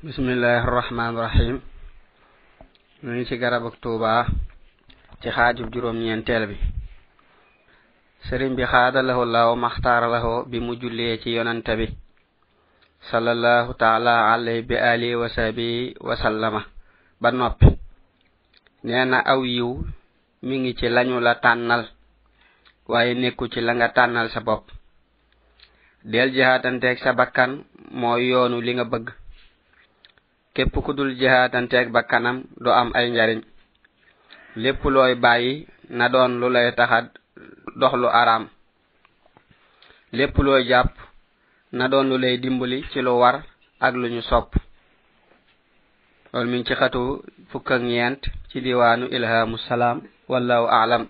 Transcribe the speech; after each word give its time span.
bismillahi 0.00 0.64
irrahmani 0.64 1.12
irrahim 1.12 1.56
ñu 3.04 3.10
ngi 3.12 3.24
ci 3.28 3.36
garab 3.36 3.64
ak 3.68 3.76
tuuba 3.84 4.24
ci 5.20 5.28
xaajub 5.28 5.68
juróom-ñeenteel 5.72 6.44
bi. 6.48 6.56
Sëriñ 8.24 8.56
bi 8.56 8.64
xaadalahu 8.64 9.24
law 9.28 9.52
maxtaaralahu 9.60 10.48
bi 10.50 10.56
mu 10.64 10.72
jullee 10.80 11.20
ci 11.20 11.36
yonante 11.36 11.76
bi. 11.76 11.86
Sallallahu 13.12 13.76
taala 13.76 14.32
alayhi 14.32 14.62
bi 14.64 14.76
alihi 14.80 15.14
wa 15.20 15.28
sahbi 15.28 15.92
wa 16.00 16.16
sallama. 16.16 16.64
Ba 17.20 17.28
noppi. 17.30 17.68
Nee 18.84 19.04
na 19.04 19.20
aw 19.20 19.44
yiw 19.44 19.84
mi 20.48 20.54
ngi 20.64 20.72
ci 20.80 20.88
lañu 20.88 21.20
la 21.20 21.34
tànnal 21.44 21.84
waaye 22.88 23.12
nekku 23.20 23.48
ci 23.52 23.60
la 23.60 23.72
nga 23.76 23.88
tànnal 23.92 24.30
sa 24.32 24.40
bopp. 24.40 24.64
Del 26.04 26.32
jihaatanteeg 26.32 26.98
sa 27.04 27.12
bakkan 27.12 27.64
mooy 27.92 28.32
yoonu 28.32 28.60
li 28.64 28.72
nga 28.80 28.84
bëgg. 28.88 29.19
képp 30.54 30.74
ku 30.84 30.92
dul 30.92 31.14
jihaatanteeg 31.18 31.90
bakkanam 31.94 32.44
du 32.62 32.70
am 32.70 32.90
ay 32.94 33.10
njariñ. 33.10 33.40
Lépp 34.56 34.82
looy 34.84 35.14
bàyyi 35.14 35.66
na 35.90 36.08
doon 36.08 36.32
lu 36.40 36.48
lay 36.50 36.72
taxa 36.74 36.98
dox 37.80 37.92
lu 37.94 38.08
araam. 38.08 38.48
Lépp 40.12 40.36
looy 40.38 40.64
jàpp 40.70 40.92
na 41.72 41.88
doon 41.88 42.08
lu 42.10 42.16
lay 42.18 42.36
dimbali 42.38 42.82
ci 42.90 43.00
lu 43.00 43.12
war 43.20 43.36
ak 43.80 43.94
lu 43.94 44.08
ñu 44.08 44.22
sopp. 44.22 44.50
Loolu 46.32 46.50
mi 46.50 46.64
ci 46.64 46.74
xatu 46.74 47.22
fukk 47.50 47.70
ak 47.70 47.82
ñeent 47.82 48.22
ci 48.50 48.60
diwaanu 48.60 49.06
ilhamu 49.16 49.56
salaam 49.58 49.98
wallahu 50.28 50.66
aalam 50.66 51.04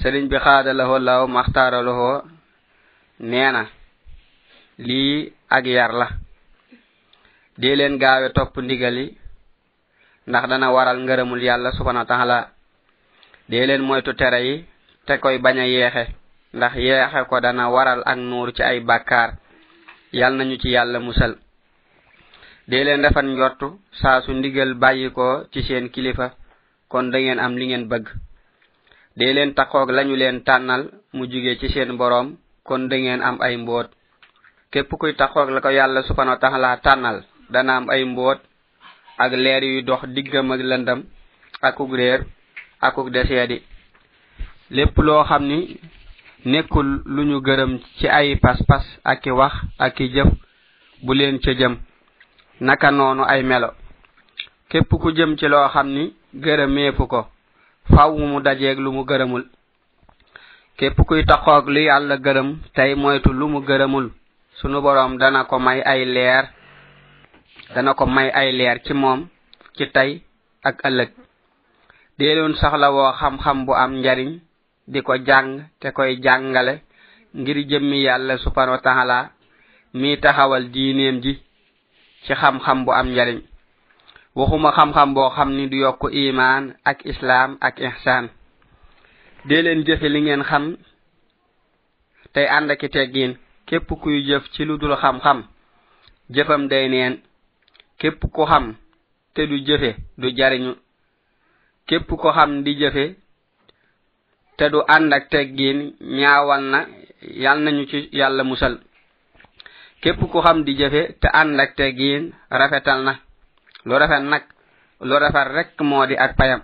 sëriñ 0.00 0.28
bi 0.30 0.36
xaada 0.44 0.72
lahoo 0.72 0.98
law 0.98 1.26
maxtaara 1.26 1.82
lahoo 1.82 2.22
nee 3.20 3.50
na 3.52 3.62
lii 4.78 5.32
ak 5.56 5.64
yar 5.66 5.92
la. 6.00 6.25
Dee 7.60 7.76
leen 7.76 7.96
gaawe 7.98 8.28
topp 8.36 8.56
ndigali 8.60 9.16
ndax 10.28 10.44
dana 10.50 10.68
waral 10.74 10.98
ngërëmul 11.04 11.42
yàlla 11.42 11.70
subhanahu 11.72 12.04
wa 12.04 12.10
taala. 12.10 12.38
Dee 13.48 13.66
leen 13.66 13.82
moytu 13.82 14.12
tere 14.14 14.40
yi 14.46 14.54
te 15.06 15.18
koy 15.22 15.38
bañ 15.38 15.56
a 15.58 15.66
yeexe 15.66 16.04
ndax 16.56 16.72
yeexe 16.76 17.20
ko 17.28 17.40
dana 17.40 17.64
waral 17.74 18.02
ak 18.04 18.18
nuur 18.18 18.52
ci 18.56 18.62
ay 18.62 18.80
bàkkaar. 18.80 19.30
Yal 20.12 20.34
nañu 20.36 20.56
ci 20.58 20.68
yàlla 20.70 20.98
musal. 21.00 21.32
Dee 22.68 22.84
leen 22.84 23.02
rafet 23.02 23.24
njortu 23.24 23.78
saa 24.00 24.20
su 24.22 24.32
ndigal 24.32 24.74
bàyyi 24.74 25.10
ko 25.12 25.44
ci 25.52 25.62
seen 25.62 25.88
kilifa 25.90 26.34
kon 26.88 27.10
da 27.10 27.18
ngeen 27.18 27.38
am 27.38 27.56
li 27.56 27.66
ngeen 27.66 27.88
bëgg. 27.88 28.06
Dee 29.16 29.32
leen 29.32 29.54
taxoog 29.54 29.90
lañu 29.90 30.16
leen 30.16 30.42
tànnal 30.44 30.82
mu 31.12 31.24
ci 31.30 31.68
seen 31.72 31.96
boroom 31.96 32.36
kon 32.64 32.88
da 32.88 32.96
ngeen 32.98 33.22
am 33.22 33.36
ay 33.40 33.56
mboot 33.56 33.88
képp 34.72 34.90
kuy 34.98 35.14
taxoog 35.14 35.48
la 35.50 35.60
ko 35.60 35.70
yàlla 35.70 36.02
subhanahu 36.02 36.34
wa 36.36 36.42
taala 36.42 36.76
tànnal 36.82 37.18
dana 37.50 37.76
am 37.76 37.88
ay 37.90 38.04
mboot 38.04 38.38
ak 39.18 39.32
leer 39.32 39.62
yuy 39.64 39.82
dox 39.82 40.02
diggam 40.14 40.50
ak 40.52 40.60
lëndam 40.60 41.00
akuk 41.62 41.90
réer 41.94 42.20
akuk 42.80 43.10
deseedi 43.10 43.62
lépp 44.70 44.96
loo 44.98 45.24
xam 45.24 45.42
ni 45.46 45.80
nekkul 46.44 47.02
lu 47.04 47.22
ñu 47.24 47.40
gërëm 47.40 47.78
ci 47.98 48.08
ay 48.08 48.36
pas-pas 48.36 48.84
ak 49.04 49.26
i 49.26 49.30
wax 49.30 49.52
ak 49.78 50.00
i 50.00 50.08
jëf 50.14 50.28
bu 51.02 51.12
leen 51.14 51.38
ca 51.40 51.52
jëm. 51.52 51.76
Naka 52.60 52.90
noonu 52.90 53.22
ay 53.24 53.42
melo. 53.42 53.70
Képp 54.68 54.88
ku 54.88 55.10
jëm 55.12 55.36
ci 55.36 55.46
loo 55.48 55.68
xam 55.68 55.88
ni 55.88 56.14
gërëmeefu 56.34 57.06
ko 57.06 57.26
faw 57.94 58.10
mu 58.16 58.40
dajeeg 58.40 58.78
lu 58.78 58.90
mu 58.92 59.04
gërëmul. 59.04 59.44
Képp 60.78 60.96
kuy 61.06 61.24
taxoog 61.24 61.68
lu 61.68 61.80
yàlla 61.80 62.16
gërëm 62.16 62.48
tey 62.74 62.94
moytu 62.94 63.32
lu 63.32 63.46
mu 63.48 63.60
gërëmul 63.60 64.10
sunu 64.58 64.80
boroom 64.80 65.18
dana 65.18 65.44
ko 65.44 65.58
may 65.58 65.80
ay 65.82 66.04
leer 66.04 66.44
dana 67.74 67.94
ko 67.98 68.06
may 68.06 68.30
ay 68.30 68.52
leer 68.54 68.78
ci 68.84 68.92
moom 68.94 69.26
ci 69.76 69.86
tey 69.90 70.22
ak 70.62 70.82
ëllëg. 70.88 71.10
Deeloon 72.18 72.54
soxlawoo 72.56 73.12
xam-xam 73.18 73.66
bu 73.66 73.72
am 73.74 73.92
njariñ 74.00 74.30
di 74.86 75.00
ko 75.02 75.14
jàng 75.26 75.68
te 75.80 75.90
koy 75.92 76.16
jàngale 76.24 76.74
ngir 77.34 77.58
jëmmi 77.70 77.98
yàlla 78.06 78.38
subhanahu 78.38 78.76
wa 78.76 78.82
taala 78.86 79.18
mi 79.94 80.16
taxawal 80.22 80.64
diineem 80.72 81.20
ji 81.22 81.32
ci 82.24 82.32
xam-xam 82.34 82.84
bu 82.84 82.90
am 82.92 83.08
njariñ. 83.12 83.40
Waxuma 84.36 84.70
xam-xam 84.72 85.14
boo 85.14 85.30
xam 85.36 85.50
ni 85.56 85.68
du 85.68 85.76
yokk 85.76 86.02
imaan 86.12 86.74
ak 86.84 87.04
islaam 87.04 87.56
ak 87.60 87.78
ihsaan. 87.80 88.28
Dee 89.44 89.62
leen 89.62 89.84
jëfe 89.86 90.08
li 90.08 90.20
ngeen 90.20 90.42
xam 90.44 90.76
tey 92.32 92.46
ànd 92.56 92.70
ki 92.80 92.88
teggiin 92.88 93.32
képp 93.66 93.88
kuy 94.02 94.22
jëf 94.28 94.44
ci 94.52 94.64
lu 94.64 94.78
dul 94.78 94.96
xam-xam 95.02 95.38
jëfam 96.34 96.68
day 96.68 96.88
neen. 96.88 97.14
képp 97.98 98.20
ko 98.32 98.44
xam 98.46 98.74
te 99.34 99.46
du 99.46 99.56
jëfe 99.66 99.96
du 100.18 100.28
jariñu. 100.36 100.74
Képp 101.86 102.08
ko 102.08 102.32
xam 102.32 102.62
di 102.64 102.72
jëfe 102.80 103.04
te 104.56 104.68
du 104.70 104.78
ànd 104.88 105.12
ak 105.12 105.28
teggiin 105.30 105.78
ñaawal 106.00 106.62
na 106.72 106.86
yal 107.42 107.58
nañu 107.62 107.86
ci 107.90 108.08
yàlla 108.12 108.42
musal. 108.44 108.74
Képp 110.02 110.20
ko 110.32 110.40
xam 110.42 110.64
di 110.64 110.72
jëfe 110.76 111.02
te 111.20 111.28
ànd 111.32 111.60
ak 111.60 111.74
teggiin 111.76 112.32
rafetal 112.50 113.02
na. 113.04 113.14
Lu 113.84 113.94
rafet 113.98 114.22
nag 114.22 114.42
lu 115.00 115.14
rafet 115.18 115.48
rekk 115.56 115.80
moo 115.80 116.06
di 116.06 116.14
ak 116.16 116.36
payam. 116.36 116.62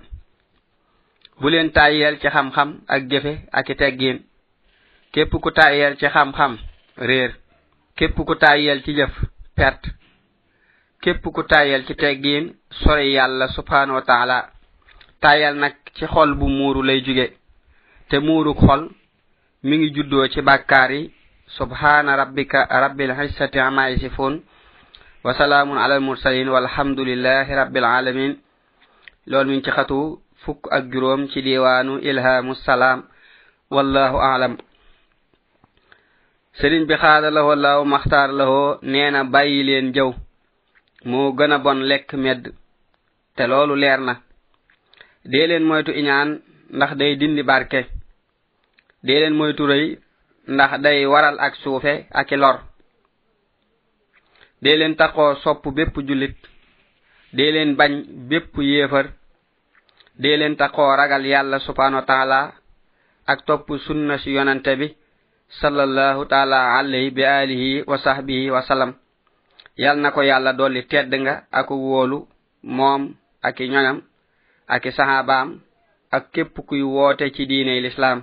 Bu 1.41 1.49
leen 1.51 1.71
tàyyeel 1.73 2.19
ci 2.21 2.29
xam-xam 2.29 2.81
ak 2.89 3.03
jëfe 3.11 3.33
ak 3.53 3.69
i 3.69 3.75
teggiin 3.75 4.19
képp 5.13 5.31
ku 5.43 5.51
tàyyeel 5.51 5.97
ci 5.97 6.07
xam-xam 6.07 6.59
réer. 6.97 7.33
Képp 7.97 8.17
ku 8.27 8.35
tàyyeel 8.35 8.83
ci 8.85 8.93
jëf 8.95 9.13
perte. 9.57 9.89
képp 11.03 11.23
ku 11.35 11.43
tayal 11.43 11.83
ci 11.87 11.95
teggin 11.95 12.55
sori 12.71 13.13
yàlla 13.17 13.49
subhanahu 13.49 13.99
wa 13.99 14.03
taala 14.11 14.39
tayal 15.21 15.55
nag 15.59 15.75
ci 15.97 16.07
xol 16.07 16.35
bu 16.39 16.47
muuru 16.49 16.83
lay 16.83 17.01
jóge. 17.05 17.27
Te 18.09 18.17
muuruk 18.19 18.59
xol 18.67 18.83
mi 19.67 19.77
ngi 19.79 19.91
juddoo 19.95 20.27
ci 20.33 20.41
bàkkaar 20.43 20.91
yi. 20.93 21.13
Subhana 21.59 22.17
rabbika 22.17 22.67
rabbil 22.71 23.13
hissati 23.19 23.59
ama 23.59 23.91
yasifun 23.91 24.35
wa 25.25 25.35
salaamun 25.35 25.79
ala 25.79 25.95
almursalin 25.95 26.49
walhamdulillahi 26.49 27.53
rabbil 27.55 27.85
alamin 27.85 28.33
loolu 29.27 29.49
mi 29.51 29.57
ngi 29.57 29.65
ci 29.65 29.71
xatu 29.71 29.99
fukk 30.45 30.63
ak 30.71 30.85
juróom 30.93 31.29
ci 31.31 31.43
diwaanu 31.43 31.99
ilhamu 31.99 32.55
salaam. 32.55 33.03
Wallahu 33.71 34.17
aalam 34.19 34.57
sëriñ 36.59 36.85
bi 36.89 36.95
xaada 36.95 37.31
lahoo 37.31 37.55
law 37.55 37.85
maxtaar 37.85 38.31
lahoo 38.39 38.79
nee 38.83 39.11
na 39.11 39.25
bàyyi 39.25 39.63
leen 39.65 39.93
jëw. 39.95 40.11
moo 41.05 41.33
gën 41.39 41.53
a 41.53 41.59
bon 41.59 41.81
lekk 41.91 42.13
medd 42.25 42.43
te 43.37 43.47
loolu 43.47 43.75
leer 43.77 44.01
na. 44.01 44.15
Dee 45.31 45.47
leen 45.47 45.65
moytu 45.69 45.93
iñaan 46.01 46.31
ndax 46.77 46.93
day 47.01 47.17
dindi 47.21 47.43
barke. 47.43 47.81
Dee 49.07 49.21
leen 49.21 49.35
moytu 49.39 49.63
rëy 49.71 49.85
ndax 50.55 50.73
day 50.85 51.07
waral 51.13 51.37
ak 51.47 51.55
suufe 51.63 52.07
aki 52.21 52.37
lor. 52.37 52.57
Dee 54.63 54.77
leen 54.79 54.95
taxoo 54.97 55.35
sopp 55.43 55.65
bépp 55.77 55.95
jullit. 56.09 56.37
Dee 57.37 57.53
leen 57.55 57.77
bañ 57.79 57.93
bépp 58.29 58.55
yéefar. 58.59 59.07
Dee 60.23 60.37
leen 60.37 60.57
taxoo 60.57 60.97
ragal 60.97 61.25
yàlla 61.27 61.59
subhanahu 61.59 62.01
wa 62.01 62.07
taala 62.11 62.41
ak 63.27 63.45
topp 63.47 63.67
sunna 63.87 64.19
si 64.19 64.31
yonante 64.37 64.73
bi 64.81 64.89
sallallahu 65.61 66.25
taala 66.33 66.59
alayhi 66.79 67.11
bi 67.11 67.23
alihi 67.25 67.83
wa 67.87 67.97
sahbihi 67.99 68.51
wa 68.51 68.63
sallam. 68.63 68.93
yal 69.77 69.97
na 69.99 70.11
ko 70.11 70.21
yàlla 70.23 70.53
dolli 70.53 70.83
tedd 70.87 71.13
nga 71.21 71.35
ak 71.51 71.71
wóolu 71.71 72.27
moom 72.63 73.15
ak 73.43 73.61
i 73.61 73.69
ñoñam 73.69 73.99
ak 74.69 74.85
i 74.87 74.91
sahabaam 74.93 75.61
ak 76.11 76.31
képp 76.33 76.55
kuy 76.67 76.83
woote 76.83 77.33
ci 77.35 77.47
diine 77.47 77.81
lislaam. 77.81 78.23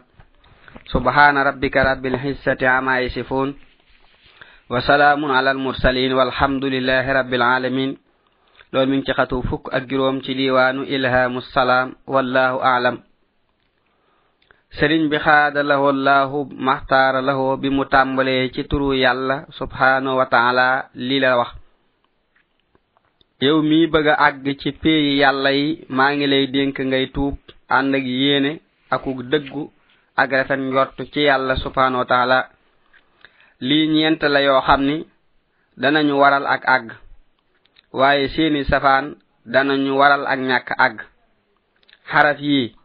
Subhana 0.85 1.43
rabbika 1.43 1.83
rabbil 1.83 2.17
hissati 2.17 2.65
ama 2.65 3.01
yasifun 3.01 3.55
wa 4.69 4.81
salaamun 4.81 5.31
ala 5.33 5.49
almursalin 5.51 6.13
walhamdulillahi 6.13 7.09
rabbil 7.13 7.41
alamin 7.41 7.97
loolu 8.71 8.89
mi 8.91 8.97
ngi 8.97 9.05
ci 9.05 9.13
xatu 9.17 9.41
fukk 9.49 9.73
ak 9.73 9.89
juróom 9.89 10.21
ci 10.21 10.35
diiwaanu 10.37 10.85
ilhamu 10.85 11.41
salaam 11.41 11.95
wallahu 12.05 12.61
aalam 12.61 13.01
sëriñ 14.77 15.09
bi 15.09 15.17
xaada 15.25 15.63
lahoo 15.63 15.91
laahu 15.91 16.39
maxtaara 16.67 17.21
lahoo 17.21 17.57
bi 17.61 17.69
mu 17.69 17.83
tàmbalee 17.85 18.49
ci 18.53 18.63
turu 18.69 18.93
yàlla 18.93 19.45
subhaanahu 19.59 20.17
wa 20.19 20.25
taala 20.25 20.89
lii 20.95 21.19
la 21.19 21.37
wax. 21.39 21.51
Yow 23.41 23.61
mii 23.69 23.87
bëgg 23.93 24.07
a 24.07 24.15
àgg 24.27 24.45
ci 24.61 24.69
péeyi 24.81 25.17
yàlla 25.21 25.51
yi 25.51 25.85
maa 25.89 26.11
ngi 26.13 26.27
lay 26.27 26.45
dénk 26.53 26.77
ngay 26.79 27.05
tuub 27.15 27.35
ànd 27.77 27.95
ak 27.95 28.03
yéene 28.03 28.51
akuk 28.93 29.19
dëggu 29.31 29.63
ak 30.21 30.29
rafet 30.31 30.59
njort 30.59 30.97
ci 31.13 31.21
yàlla 31.29 31.55
subhaanahu 31.55 31.99
wa 32.01 32.05
taala. 32.05 32.39
Lii 33.61 33.87
ñeent 33.93 34.21
la 34.33 34.39
yoo 34.41 34.61
xam 34.67 34.81
ni 34.89 35.05
danañu 35.77 36.13
waral 36.21 36.45
ak 36.47 36.63
àgg. 36.75 36.87
Waaye 37.93 38.27
seeni 38.29 38.63
safaan 38.65 39.15
danañu 39.45 39.97
waral 39.97 40.25
ak 40.27 40.39
ñàkk 40.39 40.69
àgg. 40.85 40.97
Xaraf 42.11 42.39
yii 42.39 42.75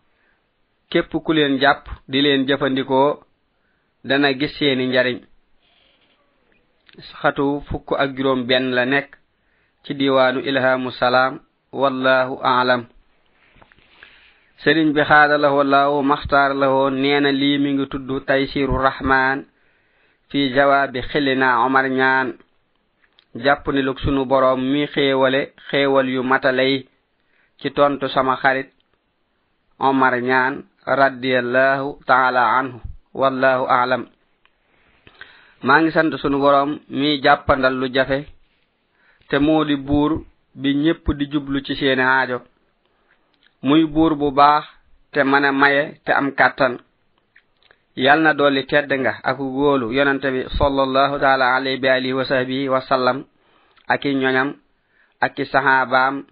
képp 0.95 1.11
ku 1.25 1.33
leen 1.33 1.59
jàpp 1.63 1.85
di 2.09 2.19
leen 2.23 2.47
jëfandikoo 2.49 3.11
dana 4.09 4.29
gis 4.39 4.53
seeni 4.59 4.85
njariñ. 4.87 5.19
Xatu 7.21 7.47
fukk 7.69 7.89
ak 8.03 8.11
juróom 8.17 8.41
benn 8.49 8.67
la 8.77 8.85
nekk 8.87 9.11
ci 9.85 9.93
diwaanu 9.99 10.41
ilhamu 10.49 10.91
salaam 11.01 11.35
wallahu 11.81 12.35
aalam 12.51 12.83
sëriñ 14.63 14.89
bi 14.95 15.03
xaada 15.11 15.37
la 15.39 15.49
wallahu 15.57 16.03
maxtaar 16.11 16.51
la 16.61 16.67
woon 16.75 16.95
nee 17.03 17.21
na 17.21 17.31
lii 17.41 17.59
mi 17.63 17.71
ngi 17.73 17.87
tudd 17.93 18.09
taysiru 18.27 18.77
rahmaan 18.89 19.39
fi 20.29 20.39
jawaabi 20.55 21.01
xilina 21.11 21.49
omar 21.67 21.87
ñaan. 21.99 22.29
Jàpp 23.45 23.65
ni 23.73 23.83
lug 23.83 23.99
sunu 23.99 24.25
boroom 24.31 24.61
mi 24.73 24.87
xéewale 24.95 25.41
xéewal 25.69 26.09
yu 26.15 26.23
matalay 26.23 26.75
ci 27.59 27.69
tontu 27.77 28.07
sama 28.09 28.35
xarit 28.43 28.69
omar 29.79 30.15
ñaan 30.23 30.55
radiyallahu 30.87 31.99
taala 32.07 32.59
anhu. 32.59 32.81
Wallahu 33.15 33.65
alam. 33.71 34.07
Maa 35.63 35.81
ngi 35.81 35.91
sant 35.93 36.13
sunu 36.21 36.39
boroom 36.43 36.81
mi 36.91 37.21
jàppandal 37.23 37.75
lu 37.81 37.87
jafe 37.95 38.27
te 39.29 39.39
moo 39.39 39.65
di 39.65 39.77
buur 39.77 40.13
bi 40.55 40.75
ñépp 40.75 41.07
di 41.19 41.25
jublu 41.33 41.61
ci 41.65 41.75
seeni 41.77 42.03
aajo. 42.03 42.39
Muy 43.63 43.85
buur 43.87 44.15
bu 44.17 44.31
baax 44.31 44.65
te 45.13 45.21
mën 45.25 45.45
a 45.45 45.53
maye 45.53 46.01
te 46.05 46.13
am 46.13 46.33
kàttan. 46.39 46.79
Yal 47.97 48.21
na 48.23 48.35
dolli 48.35 48.67
tedd 48.67 48.91
nga 48.93 49.13
ak 49.23 49.37
góolu 49.39 49.93
yonante 49.93 50.29
bi 50.35 50.41
sallallahu 50.59 51.19
taala 51.21 51.55
alayhi 51.57 51.81
bi 51.81 51.89
alihi 51.89 52.13
wa 52.13 52.25
sahbihi 52.25 52.69
wa 52.69 52.81
sallam 52.81 53.25
ak 53.89 54.05
i 54.05 54.15
ñoñam 54.15 54.51
ak 55.21 55.39
i 55.39 55.45
saxaabaam. 55.47 56.25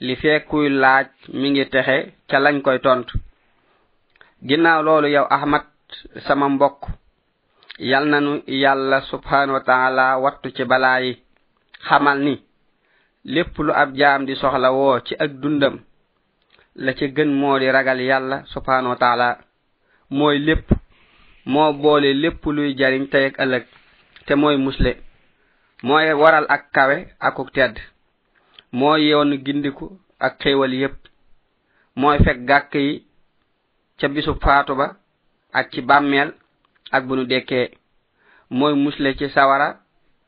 Li 0.00 0.14
fekkuy 0.16 0.68
laaj 0.68 1.06
mi 1.32 1.50
ngi 1.50 1.64
texe 1.72 2.12
ca 2.28 2.38
lañ 2.38 2.60
koy 2.62 2.78
tontu. 2.80 3.18
ginnaaw 4.44 4.82
loolu 4.82 5.08
yow 5.08 5.26
ahmad 5.30 5.64
sama 6.26 6.48
mbokk 6.48 6.82
yal 7.78 8.04
nanu 8.06 8.42
yàlla 8.46 9.00
subhanahu 9.10 9.52
wa 9.58 9.60
taala 9.60 10.18
wattu 10.18 10.50
ci 10.56 10.64
balaa 10.64 11.00
yi 11.00 11.12
xamal 11.88 12.18
ni 12.20 12.42
lépp 13.24 13.58
lu 13.58 13.72
ab 13.72 13.94
jaam 13.96 14.26
di 14.26 14.34
soxla 14.36 14.70
woo 14.72 15.00
ci 15.00 15.14
ak 15.18 15.30
dundam 15.40 15.78
la 16.76 16.92
ci 16.94 17.08
gën 17.08 17.30
moo 17.40 17.58
di 17.58 17.70
ragal 17.70 18.00
yàlla 18.00 18.42
subhanahu 18.46 18.90
wa 18.92 18.96
taala 18.96 19.38
mooy 20.10 20.38
lépp 20.38 20.68
moo 21.46 21.72
boole 21.72 22.12
lépp 22.14 22.44
luy 22.46 22.74
jariñ 22.78 23.06
tey 23.10 23.26
ak 23.26 23.38
ëllëg 23.38 23.64
te 24.26 24.34
mooy 24.34 24.56
musle 24.56 24.96
mooy 25.82 26.12
waral 26.12 26.46
ak 26.48 26.70
kawe 26.72 26.96
akuk 27.20 27.50
tedd 27.52 27.76
mooy 28.72 29.08
yoonu 29.08 29.36
gindiku 29.44 29.98
ak 30.20 30.38
xéewal 30.42 30.74
yépp 30.74 30.96
mooy 31.96 32.18
fekk 32.24 32.44
gàkk 32.48 32.74
yi 32.74 33.03
ca 33.98 34.08
bisu 34.08 34.34
faatu 34.42 34.74
ba 34.74 34.96
ak 35.52 35.70
ci 35.72 35.80
bàmmeel 35.82 36.34
ak 36.92 37.02
bu 37.06 37.16
nu 37.16 37.24
dekkee 37.26 37.70
mooy 38.50 38.74
musle 38.74 39.16
ci 39.16 39.28
sawara 39.30 39.76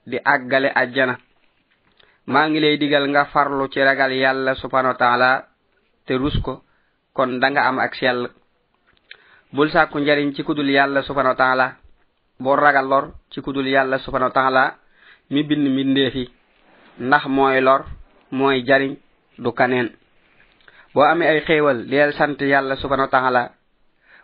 di 0.07 0.17
àggale 0.25 0.71
ajjana 0.75 1.17
maa 2.27 2.49
ngi 2.49 2.61
lay 2.61 2.77
digal 2.79 3.05
nga 3.09 3.25
farlu 3.33 3.69
ci 3.73 3.81
ragal 3.81 4.13
yàlla 4.13 4.55
subhanahu 4.55 4.93
wa 4.95 4.99
taala 4.99 5.31
te 6.07 6.15
rus 6.19 6.37
ko 6.43 6.63
kon 7.15 7.39
da 7.41 7.49
nga 7.51 7.63
am 7.69 7.79
ak 7.79 7.95
sell. 7.95 8.29
Bul 9.53 9.71
sàkku 9.71 9.99
njariñ 9.99 10.35
ci 10.35 10.43
kudul 10.43 10.69
yàlla 10.71 11.03
subhanahu 11.03 11.35
wa 11.35 11.37
taala 11.43 11.67
boo 12.41 12.57
ragal 12.57 12.87
lor 12.89 13.05
ci 13.31 13.41
kudul 13.41 13.67
yàlla 13.69 13.99
subhanahu 13.99 14.31
wa 14.31 14.35
taala 14.35 14.75
mi 15.31 15.43
bind 15.43 15.69
mbindeefi 15.69 16.31
ndax 16.99 17.25
mooy 17.27 17.61
lor 17.61 17.85
mooy 18.31 18.63
jariñ 18.67 18.97
du 19.39 19.53
kaneen. 19.53 19.89
Boo 20.95 21.03
amee 21.05 21.29
ay 21.29 21.41
xéewal 21.47 21.87
sant 22.19 22.39
yàlla 22.41 22.77
subhanahu 22.77 23.07
wa 23.07 23.11
taala 23.21 23.43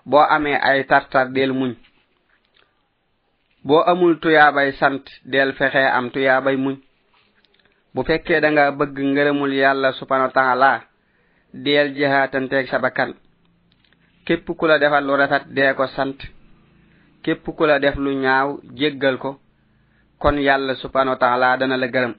boo 0.05 0.21
amee 0.35 0.59
ay 0.61 0.85
tartar 0.87 1.31
del 1.33 1.53
muñ. 1.53 1.75
Boo 3.65 3.83
amul 3.87 4.19
tuyaabay 4.21 4.73
sant 4.73 5.05
del 5.25 5.53
fexe 5.55 5.83
am 5.97 6.11
tuyaabay 6.11 6.57
muñ. 6.57 6.77
Bu 7.95 8.03
fekkee 8.05 8.41
da 8.41 8.51
nga 8.51 8.71
bëgg 8.73 8.97
ngërëmul 8.99 9.53
yàlla 9.55 9.93
subhanahu 9.93 10.27
wa 10.29 10.33
taala 10.33 10.83
del 11.55 11.95
jihaatanteeg 11.95 12.67
sa 12.69 12.79
bakkan. 12.79 13.15
Képp 14.25 14.47
ku 14.59 14.67
la 14.67 14.79
defal 14.79 15.05
lu 15.07 15.17
rafet 15.17 15.45
dee 15.55 15.75
ko 15.75 15.87
sant. 15.87 16.19
Képp 17.23 17.45
ku 17.57 17.65
la 17.67 17.79
def 17.79 17.97
lu 17.97 18.11
ñaaw 18.15 18.61
jéggal 18.75 19.17
ko. 19.19 19.39
Kon 20.19 20.37
yàlla 20.39 20.75
subhanahu 20.75 21.15
wa 21.15 21.19
taala 21.19 21.57
dana 21.57 21.77
la 21.77 21.87
gërëm. 21.87 22.15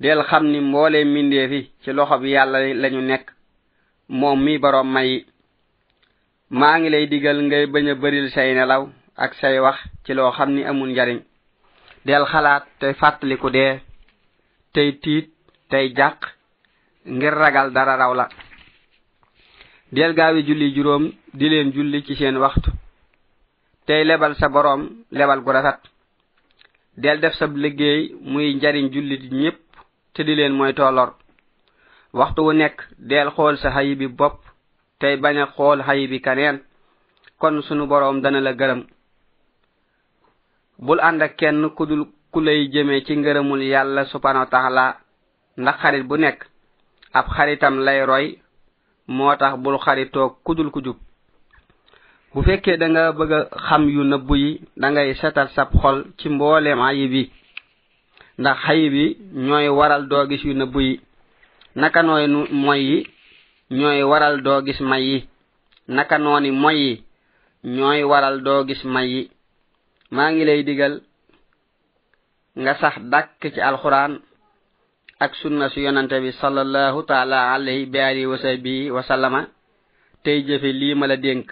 Del 0.00 0.22
xam 0.24 0.44
ni 0.50 0.60
mboolee 0.60 1.04
mindee 1.04 1.48
fi 1.48 1.70
ci 1.82 1.92
loxo 1.92 2.18
bi 2.18 2.30
yàlla 2.30 2.58
lañu 2.74 3.00
nekk. 3.00 3.26
Moom 4.08 4.42
mi 4.44 4.58
boroom 4.58 4.88
may 4.92 5.24
maa 6.58 6.78
ngi 6.78 6.88
lay 6.90 7.06
digal 7.12 7.38
ngay 7.42 7.64
bañ 7.72 7.86
a 7.90 7.94
bëril 8.02 8.28
say 8.34 8.54
nelaw 8.54 8.82
ak 9.24 9.32
say 9.40 9.58
wax 9.64 9.78
ci 10.04 10.12
loo 10.14 10.30
xam 10.36 10.50
ni 10.54 10.62
amul 10.64 10.90
njariñ. 10.92 11.20
Del 12.04 12.24
xalaat 12.32 12.64
tey 12.80 12.92
fàttaliku 13.00 13.48
dee 13.50 13.80
tey 14.74 14.88
tiit 15.02 15.26
tey 15.70 15.86
jàq 15.96 16.18
ngir 17.06 17.34
ragal 17.42 17.68
dara 17.72 17.96
raw 17.96 18.12
la. 18.14 18.28
Del 19.92 20.12
gaawi 20.14 20.42
julli 20.46 20.74
juróom 20.74 21.04
di 21.34 21.48
leen 21.48 21.72
julli 21.72 22.04
ci 22.06 22.14
seen 22.16 22.36
waxtu. 22.36 22.70
Tey 23.86 24.04
lebal 24.04 24.34
sa 24.36 24.48
boroom 24.48 24.82
lebal 25.10 25.40
gu 25.44 25.50
rafet. 25.52 25.80
Del 26.96 27.20
def 27.20 27.34
sa 27.34 27.46
liggéey 27.46 28.14
muy 28.20 28.54
njariñ 28.54 28.86
jullit 28.92 29.22
ñépp 29.32 29.58
te 30.14 30.22
di 30.24 30.34
leen 30.34 30.52
mooy 30.52 30.74
toolor 30.74 31.10
waxtu 32.12 32.40
wu 32.46 32.52
nekk 32.52 32.76
del 32.98 33.28
xool 33.34 33.56
sa 33.58 33.70
xayi 33.70 33.94
bi 33.96 34.06
bopp 34.08 34.38
tey 35.02 35.16
bañ 35.22 35.36
a 35.42 35.46
xool 35.56 35.78
xayi 35.86 36.06
bi 36.10 36.18
kaneen 36.26 36.56
kon 37.40 37.62
sunu 37.66 37.86
boroom 37.90 38.20
dana 38.22 38.40
la 38.40 38.52
gërëm. 38.60 38.80
bul 40.84 41.00
ànd 41.08 41.22
ak 41.22 41.32
kenn 41.36 41.70
ku 41.76 41.82
dul 41.86 42.02
ku 42.32 42.38
lay 42.40 42.60
jëme 42.72 43.04
ci 43.06 43.12
ngërëmul 43.16 43.62
yàlla 43.72 44.04
subhanahu 44.12 44.46
wa 44.52 44.96
ndax 45.56 45.76
xarit 45.82 46.04
bu 46.08 46.16
nekk 46.16 46.38
ab 47.18 47.26
xaritam 47.36 47.74
lay 47.86 48.00
roy 48.10 48.26
moo 49.08 49.34
tax 49.36 49.54
bul 49.62 49.78
xaritoog 49.84 50.32
ku 50.44 50.54
dul 50.54 50.70
ku 50.70 50.80
jub. 50.84 50.96
bu 52.34 52.42
fekkee 52.42 52.76
danga 52.76 53.12
bëgg 53.18 53.32
a 53.32 53.40
xam 53.66 53.82
yu 53.94 54.02
nëbbu 54.04 54.34
yi 54.36 54.60
dangay 54.76 55.14
setal 55.20 55.48
sab 55.54 55.68
xol 55.80 55.98
ci 56.18 56.28
mbooleem 56.28 56.80
ayib 56.80 57.12
yi 57.12 57.24
ndax 58.38 58.56
xayib 58.66 58.92
yi 58.94 59.06
ñooy 59.46 59.68
waral 59.68 60.02
doo 60.10 60.26
gis 60.28 60.42
yu 60.44 60.54
nëbbu 60.54 60.80
yi. 60.80 61.00
naka 61.74 62.02
nooy 62.02 62.26
moy 62.64 62.80
yi? 62.90 62.98
ñooy 63.78 64.02
waral 64.10 64.36
doo 64.44 64.60
gis 64.66 64.80
may 64.90 65.02
yi. 65.10 65.18
Naka 65.96 66.16
nooni 66.18 66.50
moy 66.62 66.76
yi 66.84 66.92
ñooy 67.76 68.02
waral 68.10 68.36
doo 68.46 68.60
gis 68.68 68.82
may 68.94 69.08
yi. 69.12 69.22
Maa 70.14 70.30
ngi 70.32 70.44
lay 70.48 70.60
digal 70.68 70.94
nga 72.60 72.72
sax 72.80 72.94
dàkk 73.12 73.40
ci 73.54 73.60
alxuraan 73.68 74.12
ak 75.24 75.32
sunna 75.40 75.66
su 75.72 75.78
yonante 75.80 76.16
bi 76.24 76.30
sallallahu 76.40 76.98
taala 77.10 77.38
alayhi 77.54 77.86
bi 77.92 77.98
alihi 78.08 78.26
wa 78.32 78.38
sahbihi 78.44 78.90
wa 78.90 79.02
sallama. 79.08 79.40
Tey 80.24 80.38
jëfe 80.46 80.70
lii 80.80 80.94
ma 80.94 81.06
la 81.06 81.16
dénk. 81.16 81.46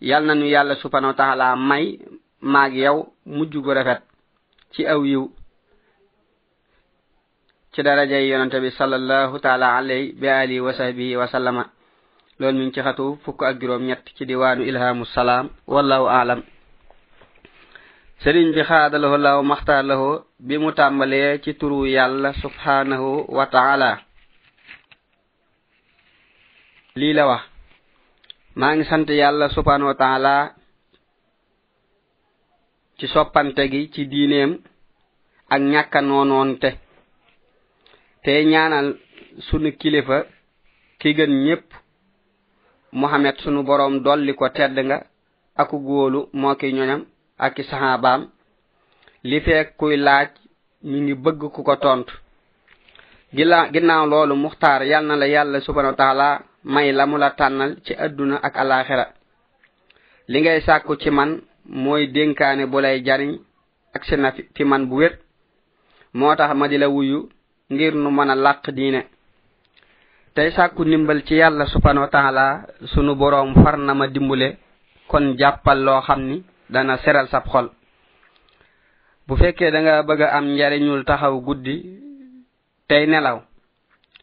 Yal 0.00 0.24
na 0.26 0.34
nu 0.34 0.46
yàlla 0.46 0.74
subhanahu 0.76 1.12
wa 1.12 1.18
taala 1.22 1.56
may 1.56 1.98
maag 2.40 2.72
yow 2.84 2.98
mujj 3.26 3.54
gu 3.64 3.70
rafet 3.74 4.02
ci 4.72 4.86
aw 4.86 5.02
yiw. 5.04 5.24
ci 7.74 7.82
darajay 7.82 8.28
yonante 8.30 8.60
bi 8.62 8.70
sallallahu 8.70 9.38
taala 9.42 9.74
alayhi 9.76 10.12
bi 10.14 10.28
alihi 10.30 10.60
wa 10.62 10.72
sahbihi 10.72 11.16
wa 11.18 11.26
sallama. 11.26 11.64
Loolu 12.38 12.58
mi 12.58 12.64
ngi 12.66 12.74
ci 12.74 12.80
xatu 12.82 13.18
fukk 13.24 13.42
ak 13.42 13.58
juróom 13.60 13.82
ñett 13.86 14.06
ci 14.16 14.24
diwaanu 14.26 14.62
ilhamu 14.62 15.04
salaam 15.06 15.50
wallahu 15.66 16.06
aalam 16.06 16.42
sëriñ 18.22 18.54
bi 18.54 18.62
xaadalahu 18.62 19.16
law 19.18 19.42
maxtaarlahu 19.42 20.22
bi 20.38 20.58
mu 20.58 20.70
tàmbalee 20.72 21.38
ci 21.42 21.54
turu 21.54 21.86
yàlla 21.86 22.32
subhanahu 22.42 23.26
wa 23.28 23.46
taala. 23.46 24.00
Lii 26.94 27.12
la 27.12 27.26
wax. 27.26 27.42
Maa 28.54 28.74
ngi 28.74 28.84
sant 28.84 29.08
yàlla 29.10 29.48
subhanahu 29.50 29.88
wa 29.90 29.94
taala 29.98 30.54
ci 32.98 33.06
soppante 33.06 33.62
gi 33.72 33.90
ci 33.92 34.06
diineem 34.06 34.58
ak 35.50 35.60
ñàkka 35.72 36.00
noonoonte. 36.00 36.83
te 38.24 38.44
ñaanal 38.44 38.86
sunu 39.46 39.70
kilifa 39.80 40.18
ki 41.00 41.08
gën 41.16 41.32
ñépp 41.44 41.66
muhammad 42.92 43.36
sunu 43.42 43.62
boroom 43.62 43.94
dolli 44.04 44.32
ko 44.34 44.48
tedd 44.48 44.76
nga 44.86 44.98
ak 45.56 45.70
góolu 45.86 46.20
moo 46.32 46.54
ki 46.60 46.72
ñoñam 46.72 47.02
ak 47.38 47.54
saxaabaam. 47.70 48.22
Li 49.28 49.40
feek 49.40 49.76
kuy 49.78 49.96
laaj 49.96 50.28
mi 50.88 51.00
ngi 51.00 51.14
bëgg 51.24 51.40
ku 51.54 51.60
ko 51.68 51.74
tontu. 51.76 52.14
Ginnaaw 53.72 54.04
loolu 54.12 54.34
muxtaar 54.36 54.80
yal 54.90 55.04
na 55.06 55.16
la 55.16 55.26
yàlla 55.26 55.60
subhanahu 55.60 55.92
wa 55.92 55.96
taala 56.02 56.28
may 56.64 56.92
la 56.92 57.06
mu 57.06 57.16
la 57.18 57.30
tànnal 57.30 57.72
ci 57.84 57.92
adduna 58.04 58.36
ak 58.46 58.54
alaxira 58.56 59.06
li 60.30 60.38
ngay 60.40 60.60
sàkku 60.66 60.96
ci 61.02 61.10
man 61.10 61.30
mooy 61.82 62.06
dénkaane 62.14 62.64
bu 62.70 62.78
lay 62.80 63.02
jariñ 63.06 63.32
ak 63.94 64.04
si 64.04 64.16
na 64.16 64.32
fi 64.54 64.64
man 64.64 64.86
bu 64.88 64.96
wér. 64.96 65.12
Moo 66.14 66.34
tax 66.36 66.54
ma 66.54 66.68
di 66.68 66.78
la 66.78 66.88
wuyu 66.88 67.28
ngir 67.70 67.94
nu 67.94 68.10
mën 68.10 68.30
a 68.30 68.34
làq 68.34 68.70
diine. 68.76 69.02
Tey 70.34 70.50
sàkku 70.50 70.84
ndimbal 70.84 71.22
ci 71.26 71.34
yàlla 71.36 71.66
subhanahu 71.66 72.04
wa 72.04 72.10
taala 72.10 72.66
sunu 72.94 73.14
boroom 73.14 73.54
far 73.54 73.76
na 73.78 73.94
ma 73.94 74.06
dimbule 74.08 74.56
kon 75.08 75.36
jàppal 75.38 75.78
loo 75.84 76.00
xam 76.00 76.20
ni 76.28 76.42
dana 76.68 76.96
seral 76.98 77.28
sab 77.28 77.44
xol. 77.48 77.70
Bu 79.26 79.36
fekkee 79.36 79.70
da 79.70 79.80
nga 79.80 80.02
bëgg 80.02 80.20
am 80.22 80.44
njariñul 80.54 81.04
taxaw 81.04 81.40
guddi 81.40 81.76
tey 82.88 83.06
nelaw 83.06 83.40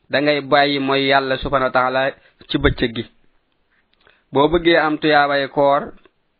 da 0.09 0.19
ngay 0.21 0.41
bàyyi 0.41 0.79
mooy 0.79 1.07
yàlla 1.07 1.37
subhanahu 1.37 1.69
wa 1.69 1.73
taala 1.73 2.11
ci 2.49 2.57
bëccëg 2.57 2.91
gi. 2.95 3.05
Boo 4.31 4.47
bëggee 4.49 4.77
am 4.77 4.97
tuyaabay 4.97 5.47
koor 5.47 5.93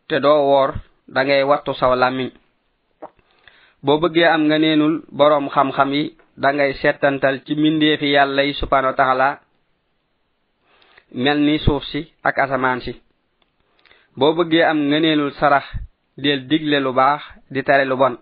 te 0.08 0.20
doo 0.20 0.40
woor 0.50 0.70
da 1.08 1.24
ngay 1.24 1.42
wattu 1.42 1.72
saw 1.74 1.94
làmmiñ. 1.96 2.30
Boo 3.82 3.98
bëggee 3.98 4.26
am 4.28 4.42
nga 4.46 4.58
neenul 4.58 5.02
boroom 5.10 5.48
xam-xam 5.48 5.92
yi 5.92 6.14
da 6.36 6.52
ngay 6.52 6.72
settantal 6.80 7.42
ci 7.44 7.54
mbindeefi 7.54 8.06
yàlla 8.14 8.42
yi 8.44 8.54
subhanahu 8.54 8.92
wa 8.92 8.96
taala 8.96 9.28
mel 11.14 11.38
ni 11.40 11.58
suuf 11.58 11.84
si 11.84 12.00
ak 12.24 12.38
asamaan 12.38 12.80
si. 12.80 12.92
Boo 14.16 14.32
bëggee 14.36 14.64
am 14.64 14.78
ngëneelul 14.88 15.32
sarax 15.32 15.64
del 16.16 16.46
digle 16.48 16.80
lu 16.80 16.92
baax 16.92 17.22
di 17.50 17.62
tere 17.62 17.84
lu 17.84 17.96
bon. 17.96 18.16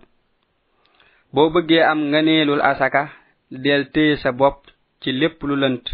Boo 1.33 1.49
bëggee 1.49 1.83
am 1.83 1.99
ngëneelul 2.11 2.61
asaka 2.61 3.09
del 3.51 3.91
téye 3.93 4.15
sa 4.17 4.31
bopp 4.31 4.59
ci 5.01 5.11
lépp 5.11 5.41
lu 5.43 5.55
lënt. 5.55 5.85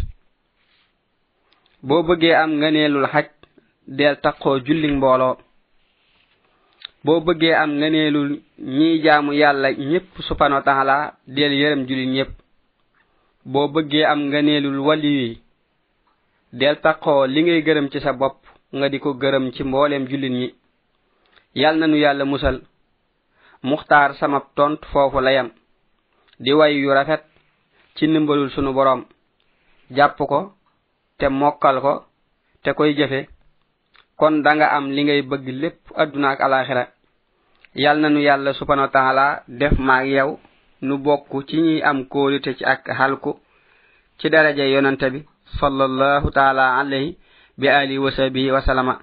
Boo 1.82 2.02
bëggee 2.02 2.34
am 2.34 2.50
ngëneelul 2.58 3.06
xaj 3.12 3.26
del 3.86 4.16
taqoo 4.22 4.58
julli 4.66 4.88
mbooloo. 4.96 5.36
boo 7.04 7.20
bëggee 7.20 7.54
am 7.54 7.70
ngëneelul 7.78 8.30
ñiy 8.58 9.02
jaamu 9.04 9.32
yàlla 9.32 9.68
ñépp 9.72 10.08
subhanahu 10.28 10.58
wa 10.60 10.62
taala 10.64 10.96
del 11.26 11.52
yërëm 11.52 11.86
jullit 11.88 12.08
ñépp. 12.16 12.30
boo 13.44 13.68
bëggee 13.68 14.04
am 14.04 14.20
nga 14.28 14.42
neelul 14.42 14.78
wali 14.86 15.08
yi 15.18 15.40
del 16.52 16.76
taqoo 16.82 17.26
li 17.26 17.40
ngay 17.42 17.62
gërëm 17.66 17.88
ci 17.92 18.00
sa 18.00 18.12
bopp 18.12 18.38
nga 18.76 18.88
di 18.88 18.98
ko 19.00 19.10
gërëm 19.14 19.52
ci 19.54 19.62
mbooleem 19.64 20.04
jullit 20.10 20.32
ñi. 20.32 20.54
yal 21.54 21.76
nanu 21.78 21.96
yàlla 21.96 22.24
musal. 22.24 22.60
muxtaar 23.62 24.14
sama 24.16 24.40
tont 24.56 24.80
foofu 24.92 25.20
la 25.20 25.32
yam 25.32 25.50
di 26.40 26.52
way 26.52 26.72
yu 26.82 26.90
rafet 26.92 27.22
ci 27.94 28.06
ndimbalul 28.08 28.50
sunu 28.50 28.72
boroom. 28.72 29.04
jàpp 29.96 30.16
ko 30.18 30.52
te 31.18 31.28
mokkal 31.28 31.80
ko 31.80 32.04
te 32.62 32.72
koy 32.74 32.94
jëfe. 32.98 33.37
kon 34.18 34.42
da 34.42 34.50
nga 34.56 34.66
am 34.76 34.86
li 34.94 35.02
ngay 35.04 35.22
bëgg 35.30 35.46
lépp 35.62 35.80
àdduna 36.02 36.28
ak 36.30 36.40
alaxira 36.40 36.84
yal 37.74 37.98
nanu 38.00 38.20
yàlla 38.20 38.52
subhanahu 38.54 38.86
wa 38.86 38.92
taala 38.96 39.42
def 39.48 39.78
maag 39.78 40.06
yow 40.16 40.30
nu 40.82 40.98
bokk 40.98 41.30
ci 41.48 41.56
ñuy 41.56 41.82
am 41.82 41.98
kóolite 42.12 42.50
ci 42.58 42.64
ak 42.64 42.88
halku 42.98 43.38
ci 44.18 44.28
daraja 44.30 44.64
yonante 44.66 45.10
bi 45.12 45.20
sallallahu 45.60 46.30
taala 46.30 46.64
alayhi 46.78 47.16
bi 47.58 47.68
ali 47.68 47.98
wa 47.98 48.10
sahbihi 48.10 48.50
wa 48.50 48.60
salama 48.62 48.98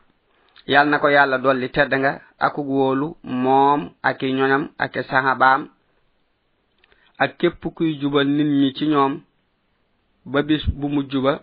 yal 0.68 0.88
na 0.90 1.00
ko 1.00 1.08
yàlla 1.10 1.38
dolli 1.38 1.70
tedd 1.70 1.94
nga 1.96 2.22
akug 2.40 2.68
wóolu 2.68 3.16
moom 3.24 3.90
ak 4.04 4.22
i 4.24 4.34
ñoñam 4.34 4.70
ak 4.78 4.96
i 4.96 5.04
sahabaam 5.04 5.70
ak 7.18 7.38
képp 7.38 7.64
kuy 7.76 8.00
jubal 8.02 8.28
nit 8.28 8.48
ñi 8.48 8.74
ci 8.74 8.86
ñoom 8.88 9.22
ba 10.26 10.42
bis 10.42 10.64
bu 10.70 10.88
mujj 10.90 11.16
ba 11.24 11.40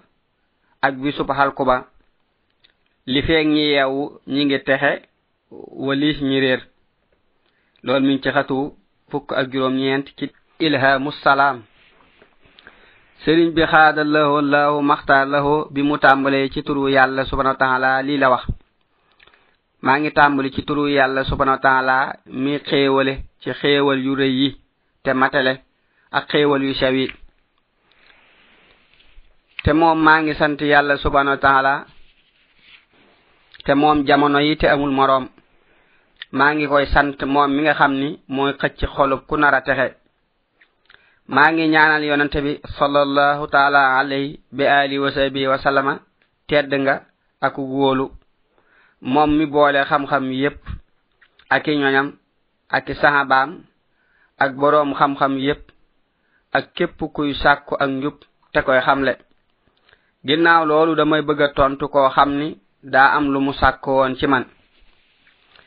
ak 0.83 0.95
bisub 0.97 1.31
xalku 1.33 1.65
ba. 1.65 1.92
li 3.07 3.23
feeg 3.23 3.47
ñi 3.47 3.65
yeewu 3.75 4.21
ñi 4.27 4.45
ngi 4.45 4.59
texe 4.67 5.03
walis 5.87 6.19
ñi 6.21 6.41
réer. 6.41 6.61
Loolu 7.83 8.07
mi 8.07 8.15
ngi 8.15 8.23
ci 8.23 8.31
xatu 8.31 8.75
fukk 9.11 9.33
ak 9.33 9.51
juróom 9.53 9.75
ñeent 9.77 10.07
ci 10.19 10.31
ilhamu 10.61 11.11
salaam. 11.23 11.63
Sëriñ 13.25 13.51
bi 13.55 13.63
xaada 13.67 14.05
lahu 14.05 14.41
lahu 14.41 14.83
maxtaar 14.83 15.27
lahu 15.29 15.67
bi 15.71 15.83
mu 15.83 15.97
tàmbalee 15.99 16.49
ci 16.51 16.63
turu 16.63 16.89
yàlla 16.89 17.25
subhanahu 17.25 17.55
wa 17.55 17.59
taala 17.59 18.03
lii 18.03 18.19
la 18.19 18.31
wax. 18.31 18.45
Maa 19.83 19.99
ngi 19.99 20.11
tàmbali 20.13 20.51
ci 20.53 20.63
turu 20.65 20.87
yàlla 20.89 21.25
subhanahu 21.25 21.57
wa 21.57 21.63
taala 21.63 21.97
mi 22.27 22.59
xéewale 22.59 23.15
ci 23.41 23.51
xéewal 23.61 23.99
yu 24.05 24.15
rëy 24.15 24.33
yi 24.41 24.57
te 25.03 25.13
matale 25.13 25.55
ak 26.11 26.29
xéewal 26.31 26.63
yu 26.63 26.75
sew 26.75 26.95
yi. 26.95 27.09
Te 29.65 29.73
moom 29.73 29.99
maa 30.03 30.21
ngi 30.23 30.35
sant 30.35 30.59
yàlla 30.61 30.97
subhanahu 30.99 31.35
wa 31.37 31.41
taala 31.47 31.87
te 33.65 33.75
moom 33.75 34.05
jamono 34.07 34.39
yi 34.41 34.57
te 34.57 34.67
amul 34.69 34.91
moroom. 34.91 35.29
Maa 36.33 36.55
ngi 36.55 36.67
koy 36.69 36.87
sant 36.87 37.19
moom 37.27 37.51
mi 37.55 37.63
nga 37.63 37.75
xam 37.75 37.93
ni 38.01 38.09
mooy 38.29 38.53
xëcc 38.61 38.81
xolub 38.95 39.21
ku 39.29 39.37
nar 39.37 39.55
a 39.55 39.61
texe. 39.67 39.89
Maa 41.29 41.51
ngi 41.53 41.69
ñaanal 41.69 42.03
yonante 42.05 42.39
bi 42.47 42.53
sallallahu 42.79 43.47
taala 43.55 43.99
alayhi 43.99 44.41
bi 44.57 44.65
ali 44.67 44.99
wa 44.99 45.11
sahbi 45.13 45.47
wa 45.47 45.59
sallama 45.59 45.95
tedd 46.49 46.73
nga 46.83 46.95
ak 47.41 47.57
wóolu. 47.59 48.07
Moom 49.13 49.31
mi 49.39 49.47
boole 49.47 49.85
xam-xam 49.85 50.25
yépp 50.33 50.61
ak 51.51 51.67
i 51.69 51.77
ñoñam 51.77 52.09
ak 52.77 52.89
i 52.89 52.95
sahabaam 52.95 53.51
ak 54.39 54.51
boroom 54.57 54.95
xam-xam 54.95 55.39
yépp 55.39 55.63
ak 56.53 56.73
képp 56.75 56.99
kuy 57.15 57.35
sàkku 57.35 57.75
ak 57.83 57.89
njub 57.91 58.17
te 58.53 58.61
koy 58.63 58.81
xamle. 58.81 59.15
Ginnaaw 60.25 60.65
loolu 60.67 60.95
damay 60.95 61.23
bëgg 61.23 61.41
a 61.43 61.49
tontu 61.57 61.89
koo 61.89 62.09
xam 62.11 62.31
ni 62.39 62.59
daa 62.83 63.15
am 63.17 63.31
lu 63.33 63.41
mu 63.41 63.53
sàkk 63.53 63.87
woon 63.87 64.15
ci 64.19 64.27
man. 64.27 64.45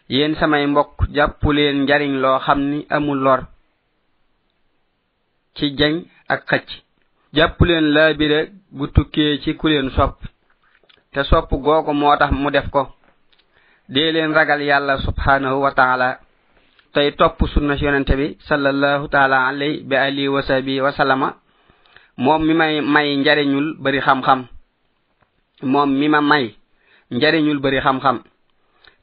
Yéen 0.10 0.36
samay 0.36 0.66
mbokk 0.68 1.08
jàppuleen 1.16 1.84
njariñ 1.84 2.14
loo 2.24 2.40
xam 2.40 2.60
ni 2.70 2.86
amul 2.90 3.20
lor 3.26 3.42
ci 5.56 5.66
jañ 5.78 6.04
ak 6.28 6.42
xëcc. 6.50 6.70
Jàppuleen 7.34 7.86
laabire 7.94 8.40
bu 8.72 8.88
tukkee 8.88 9.40
ci 9.44 9.56
ku 9.56 9.68
leen 9.68 9.90
sopp 9.96 10.16
te 11.14 11.24
sopp 11.24 11.50
googu 11.52 11.94
moo 11.94 12.16
tax 12.18 12.32
mu 12.32 12.50
def 12.52 12.70
ko. 12.70 12.82
Dee 13.90 14.12
leen 14.12 14.34
ragal 14.34 14.62
yàlla 14.62 14.98
subhanahu 14.98 15.62
wa 15.64 15.72
taala 15.72 16.20
tey 16.94 17.12
topp 17.16 17.40
sunna 17.54 17.76
yonente 17.76 18.16
bi 18.16 18.38
sallallahu 18.48 19.08
taala 19.08 19.38
alay 19.48 19.74
bi 19.88 19.96
ali 19.96 20.28
wa 20.28 20.42
sabi 20.42 20.82
wa 20.82 20.92
salama 20.92 21.34
moom 22.18 22.42
mi 22.46 22.54
may 22.54 22.82
may 22.82 23.16
njariñul 23.18 23.78
bari 23.84 24.00
xam-xam. 24.02 24.42
Moom 25.64 25.90
mi 26.00 26.08
ma 26.10 26.22
may 26.22 26.56
njariñul 27.12 27.60
bari 27.60 27.80
xam-xam. 27.82 28.18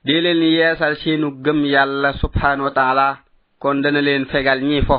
Dee 0.05 0.21
leen 0.21 0.43
yeesal 0.43 0.97
seenu 0.97 1.31
gëm 1.45 1.65
yàlla 1.65 2.13
subhanahu 2.15 2.65
wa 2.65 2.71
taala 2.71 3.19
kon 3.61 3.77
dana 3.83 4.01
leen 4.01 4.25
fegal 4.27 4.61
ñi 4.61 4.83
fo. 4.83 4.99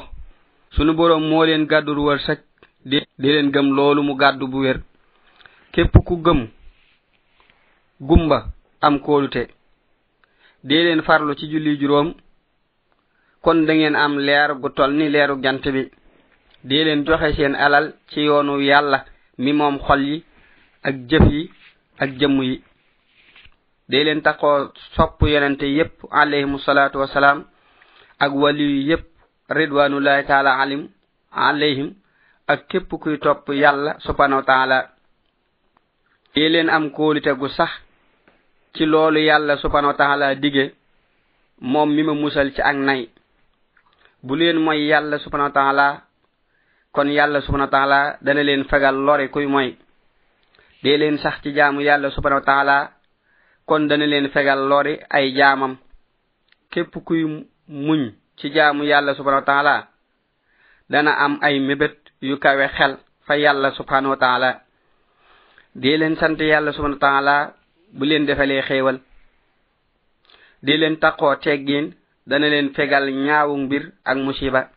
Sunu 0.71 0.93
borom 0.93 1.23
moo 1.29 1.45
leen 1.45 1.65
gàddul 1.67 1.99
wërsëg 1.99 2.39
di 2.85 2.99
leen 3.19 3.51
gëm 3.51 3.67
loolu 3.75 4.01
mu 4.03 4.15
gàddu 4.15 4.47
bu 4.47 4.59
wér. 4.61 4.79
Képp 5.73 5.93
ku 6.05 6.15
gëm 6.25 6.47
gumba 7.99 8.45
am 8.81 8.99
kóolute. 8.99 9.47
Dee 10.63 10.83
leen 10.83 11.01
farlu 11.03 11.35
ci 11.35 11.47
julli 11.51 11.77
juróom 11.79 12.13
kon 13.43 13.65
da 13.65 13.73
ngeen 13.73 13.95
am 13.95 14.17
leer 14.17 14.55
gu 14.61 14.69
tol 14.69 14.91
ni 14.93 15.09
leeru 15.09 15.41
jant 15.43 15.63
bi. 15.73 15.91
Dee 16.63 16.83
leen 16.85 17.03
joxe 17.05 17.33
seen 17.35 17.55
alal 17.55 17.93
ci 18.09 18.21
yoonu 18.21 18.61
yàlla 18.61 19.05
mi 19.37 19.51
moom 19.53 19.77
xol 19.79 20.01
yi 20.09 20.23
ak 20.83 20.95
jëf 21.09 21.25
yi 21.31 21.51
ak 21.99 22.09
jëmm 22.19 22.41
yi. 22.43 22.63
day 23.89 24.03
leen 24.03 24.21
taxoo 24.21 24.71
sopp 24.95 25.21
yonente 25.21 25.63
yépp 25.77 26.03
alayhimu 26.11 26.59
salaatu 26.59 26.99
wasalaam 26.99 27.43
ak 28.19 28.31
waliyu 28.33 28.87
yépp 28.89 29.05
ridwanullahi 29.49 30.25
taala 30.27 30.59
alim 30.61 30.87
alayhim 31.31 31.93
ak 32.47 32.67
képp 32.67 32.89
kuy 33.01 33.17
topp 33.19 33.49
yàlla 33.49 33.95
subhanahu 33.99 34.39
wa 34.41 34.45
taala. 34.45 34.89
Dee 36.35 36.49
leen 36.49 36.69
am 36.69 36.89
kóolite 36.91 37.31
gu 37.39 37.47
sax 37.49 37.69
ci 38.73 38.85
loolu 38.85 39.19
yàlla 39.19 39.57
subhanahu 39.57 39.91
wa 39.91 39.97
taala 39.97 40.35
dige 40.35 40.73
moom 41.61 41.89
mi 41.95 42.03
ma 42.03 42.13
musal 42.13 42.51
ci 42.55 42.61
ak 42.61 42.75
nay. 42.75 43.09
Bu 44.23 44.35
leen 44.35 44.57
mooy 44.59 44.87
yàlla 44.87 45.19
subhanahu 45.19 45.47
wa 45.49 45.53
taala 45.53 46.01
kon 46.91 47.07
yàlla 47.07 47.41
subhanahu 47.41 47.67
wa 47.67 47.71
taala 47.77 48.17
dana 48.21 48.43
leen 48.43 48.63
fegal 48.65 48.95
lori 48.95 49.29
kuy 49.29 49.45
moy 49.47 49.77
dee 50.83 50.97
leen 50.97 51.17
sax 51.17 51.41
ci 51.43 51.53
jaamu 51.53 51.81
yàlla 51.81 52.09
subhanahu 52.11 52.39
wa 52.41 52.45
taala 52.45 52.91
kon 53.65 53.87
dana 53.87 54.05
leen 54.05 54.29
fegal 54.29 54.67
lori 54.69 54.99
ay 55.09 55.33
jaamam. 55.35 55.77
Képp 56.71 56.93
kuy 57.05 57.23
muñ 57.67 58.11
ci 58.37 58.49
jaamu 58.53 58.83
yàlla 58.83 59.13
subhanahu 59.15 59.41
wa 59.41 59.45
taala 59.45 59.87
dana 60.89 61.11
am 61.23 61.37
ay 61.41 61.59
mébét 61.59 61.95
yu 62.21 62.37
kawe 62.39 62.67
xel 62.77 62.97
fa 63.25 63.35
yàlla 63.37 63.71
subhanahu 63.71 64.09
wa 64.13 64.17
taala. 64.17 64.61
Dee 65.75 65.97
leen 65.97 66.15
sant 66.17 66.37
yàlla 66.39 66.71
subhanahu 66.73 66.99
wa 66.99 67.07
taala 67.07 67.53
bu 67.93 68.05
leen 68.05 68.25
defalee 68.25 68.61
xéewal. 68.61 68.99
Dee 70.63 70.77
leen 70.77 70.97
taqoo 70.99 71.35
teggin 71.35 71.93
dana 72.27 72.47
leen 72.49 72.73
fegal 72.73 73.05
ñaawu 73.11 73.57
mbir 73.57 73.91
ak 74.05 74.17
musiba. 74.17 74.69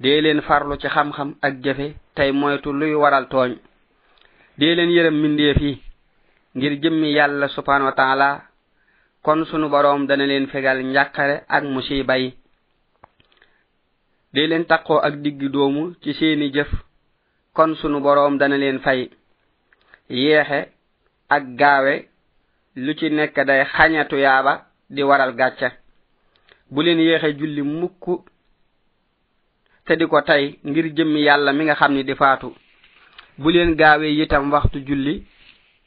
Dee 0.00 0.20
leen 0.20 0.40
farlu 0.42 0.76
ci 0.80 0.88
xam-xam 0.88 1.34
ak 1.42 1.54
jëfe 1.64 1.94
tey 2.14 2.32
moytu 2.32 2.72
luy 2.72 2.94
waral 2.94 3.26
tooñ. 3.28 3.56
Dee 4.58 4.74
leen 4.74 4.90
yërëm 4.90 5.14
mindeef 5.22 5.56
yi. 5.60 5.82
ngir 6.54 6.72
jëmmi 6.82 7.12
yàlla 7.12 7.48
subhanahu 7.48 7.86
wa 7.86 7.92
taala. 7.92 8.42
Kon 9.22 9.44
sunu 9.44 9.68
boroom 9.68 10.06
dana 10.06 10.26
leen 10.26 10.46
fegal 10.48 10.82
njàqare 10.82 11.44
ak 11.48 11.64
musiba 11.64 12.16
yi. 12.18 12.34
Dee 14.34 14.46
leen 14.46 14.64
taqoo 14.66 14.98
ak 14.98 15.14
diggi 15.22 15.48
doomu 15.48 15.94
ci 16.02 16.12
seeni 16.14 16.50
jëf. 16.52 16.68
Kon 17.54 17.74
sunu 17.76 18.00
boroom 18.00 18.38
dana 18.38 18.56
leen 18.58 18.80
fay. 18.80 19.10
Yeexe 20.08 20.68
ak 21.28 21.42
gaawe 21.58 21.94
lu 22.76 22.94
ci 22.94 23.10
nekk 23.10 23.36
day 23.46 23.64
xañatu 23.64 24.16
yaaba 24.16 24.66
di 24.90 25.02
waral 25.02 25.34
gàcce. 25.34 25.68
Bu 26.70 26.82
leen 26.82 26.98
yeexe 27.00 27.36
julli 27.38 27.62
mukk 27.62 28.04
te 29.86 29.96
di 29.96 30.06
ko 30.06 30.20
tey 30.22 30.58
ngir 30.64 30.86
jëmmi 30.96 31.20
yàlla 31.22 31.52
mi 31.52 31.64
nga 31.64 31.74
xam 31.74 31.92
ni 31.94 32.02
di 32.04 32.14
faatu. 32.14 32.54
Bu 33.38 33.50
leen 33.50 33.74
gaawee 33.76 34.22
itam 34.22 34.50
waxtu 34.52 34.78
julli 34.86 35.24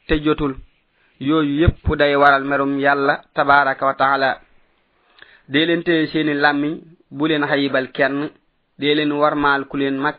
te 0.06 0.14
jotul. 0.24 0.54
Yooyu 1.20 1.60
yépp 1.60 1.96
day 1.98 2.14
waral 2.16 2.44
merum 2.44 2.78
yàlla 2.78 3.22
tabaraka 3.34 3.86
wa 3.86 3.94
taala. 3.94 4.40
Dee 5.48 6.06
seeni 6.12 6.34
làmmiñ 6.34 6.74
bu 7.10 7.26
leen 7.28 7.44
xayibal 7.46 7.90
kenn 7.92 8.30
dee 8.78 8.94
leen 8.94 9.12
warmaal 9.12 9.64
ku 9.68 9.76
leen 9.76 9.96
mag 9.98 10.16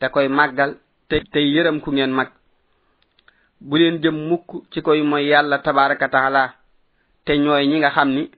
te 0.00 0.08
koy 0.08 0.28
màggal 0.28 0.76
te 1.08 1.16
tey 1.32 1.46
yërëm 1.54 1.80
ku 1.80 1.90
ngeen 1.92 2.12
mag. 2.12 2.28
Bu 3.60 3.76
leen 3.78 4.00
jëm 4.02 4.16
mukk 4.28 4.48
ci 4.72 4.80
koy 4.82 5.02
mooy 5.02 5.24
yàlla 5.28 5.58
tabaraka 5.58 6.08
taala 6.08 6.54
te 7.24 7.32
ñooy 7.38 7.66
ñi 7.66 7.78
nga 7.78 7.90
xam 7.90 8.08
ni 8.16 8.30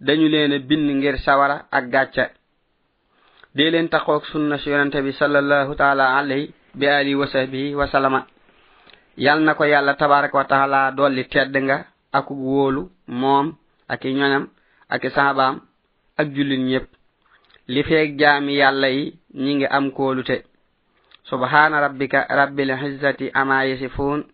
dañu 0.00 0.28
leen 0.28 0.52
bind 0.68 0.88
ngir 0.96 1.16
sawara 1.18 1.56
ak 1.70 1.84
gàcca 1.92 2.24
dee 3.54 3.70
leen 3.70 3.88
taxoog 3.88 4.24
sunna 4.30 4.56
si 4.58 4.70
yonente 4.70 5.02
bi 5.02 5.12
sallallahu 5.12 5.74
taala 5.76 6.04
alayhi 6.18 6.54
bi 6.74 6.86
alihi 6.86 7.14
wa 7.14 7.26
sahbihi 7.26 7.74
wa 7.74 7.86
salama 7.86 8.26
yal 9.20 9.40
na 9.44 9.52
ko 9.54 9.64
yàlla 9.68 9.94
tabaraka 10.00 10.36
wa 10.38 10.44
taala 10.48 10.90
dolli 10.96 11.24
tedd 11.28 11.52
nga 11.64 11.76
ak 12.12 12.26
wóolu 12.30 12.82
moom 13.20 13.46
ak 13.92 14.04
i 14.04 14.12
ñoñam 14.18 14.44
ak 14.88 15.04
i 15.04 15.10
saabaam 15.10 15.56
ak 16.20 16.26
jullit 16.34 16.60
ñépp. 16.68 16.86
Li 17.68 17.82
feeg 17.88 18.18
jaami 18.18 18.52
yàlla 18.60 18.88
yi 18.88 19.04
ñi 19.34 19.54
ngi 19.54 19.66
am 19.76 19.90
kóolute. 19.92 20.36
Subhana 21.28 21.80
rabbika 21.80 22.26
rabbil 22.28 22.70
izzati 22.70 23.30
ama 23.34 23.64
yasifun 23.66 24.24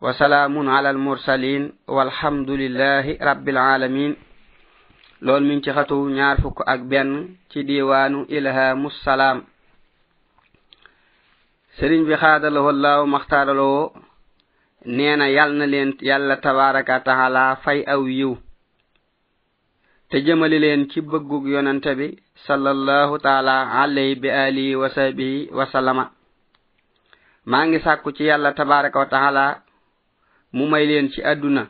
wa 0.00 0.12
salaamun 0.14 0.68
ala 0.68 0.88
almursalin 0.88 1.72
walhamdulillahi 1.86 3.18
rabbil 3.20 3.58
alamin 3.58 4.12
lool 5.20 5.44
min 5.44 5.62
ci 5.62 5.70
xatu 5.70 6.08
ñaar 6.16 6.40
fukk 6.42 6.58
ak 6.66 6.80
benn 6.90 7.36
ci 7.50 7.64
diiwaanu 7.64 8.24
ilhamu 8.28 8.90
salaam. 9.04 9.44
sëriñ 11.76 12.02
bi 12.08 12.14
xaadalawoo 12.22 12.72
laaw 12.84 13.02
maxtaaraloo 13.14 13.82
nee 14.96 15.16
na 15.16 15.26
yal 15.36 15.50
na 15.58 15.64
leen 15.72 15.90
yàlla 16.08 16.36
tabaraka 16.44 16.94
taala 17.06 17.42
fay 17.64 17.80
aw 17.94 18.02
yiw. 18.18 18.32
Te 20.10 20.16
jëmali 20.26 20.58
leen 20.64 20.82
ci 20.90 20.98
bëggug 21.10 21.44
yonante 21.54 21.90
bi 21.98 22.08
sallallahu 22.46 23.14
taala 23.26 23.56
alayhi 23.82 24.14
bi 24.22 24.28
alihi 24.44 24.74
wa 24.80 24.88
sahbihi 24.96 25.48
wa 25.58 25.64
sallama. 25.72 26.04
Maa 27.50 27.66
ngi 27.66 27.78
sàkku 27.84 28.08
ci 28.16 28.22
yàlla 28.24 28.50
tabaraka 28.58 28.98
wa 28.98 29.06
taala 29.14 29.44
mu 30.52 30.64
may 30.72 30.84
leen 30.90 31.06
ci 31.12 31.20
àdduna 31.22 31.62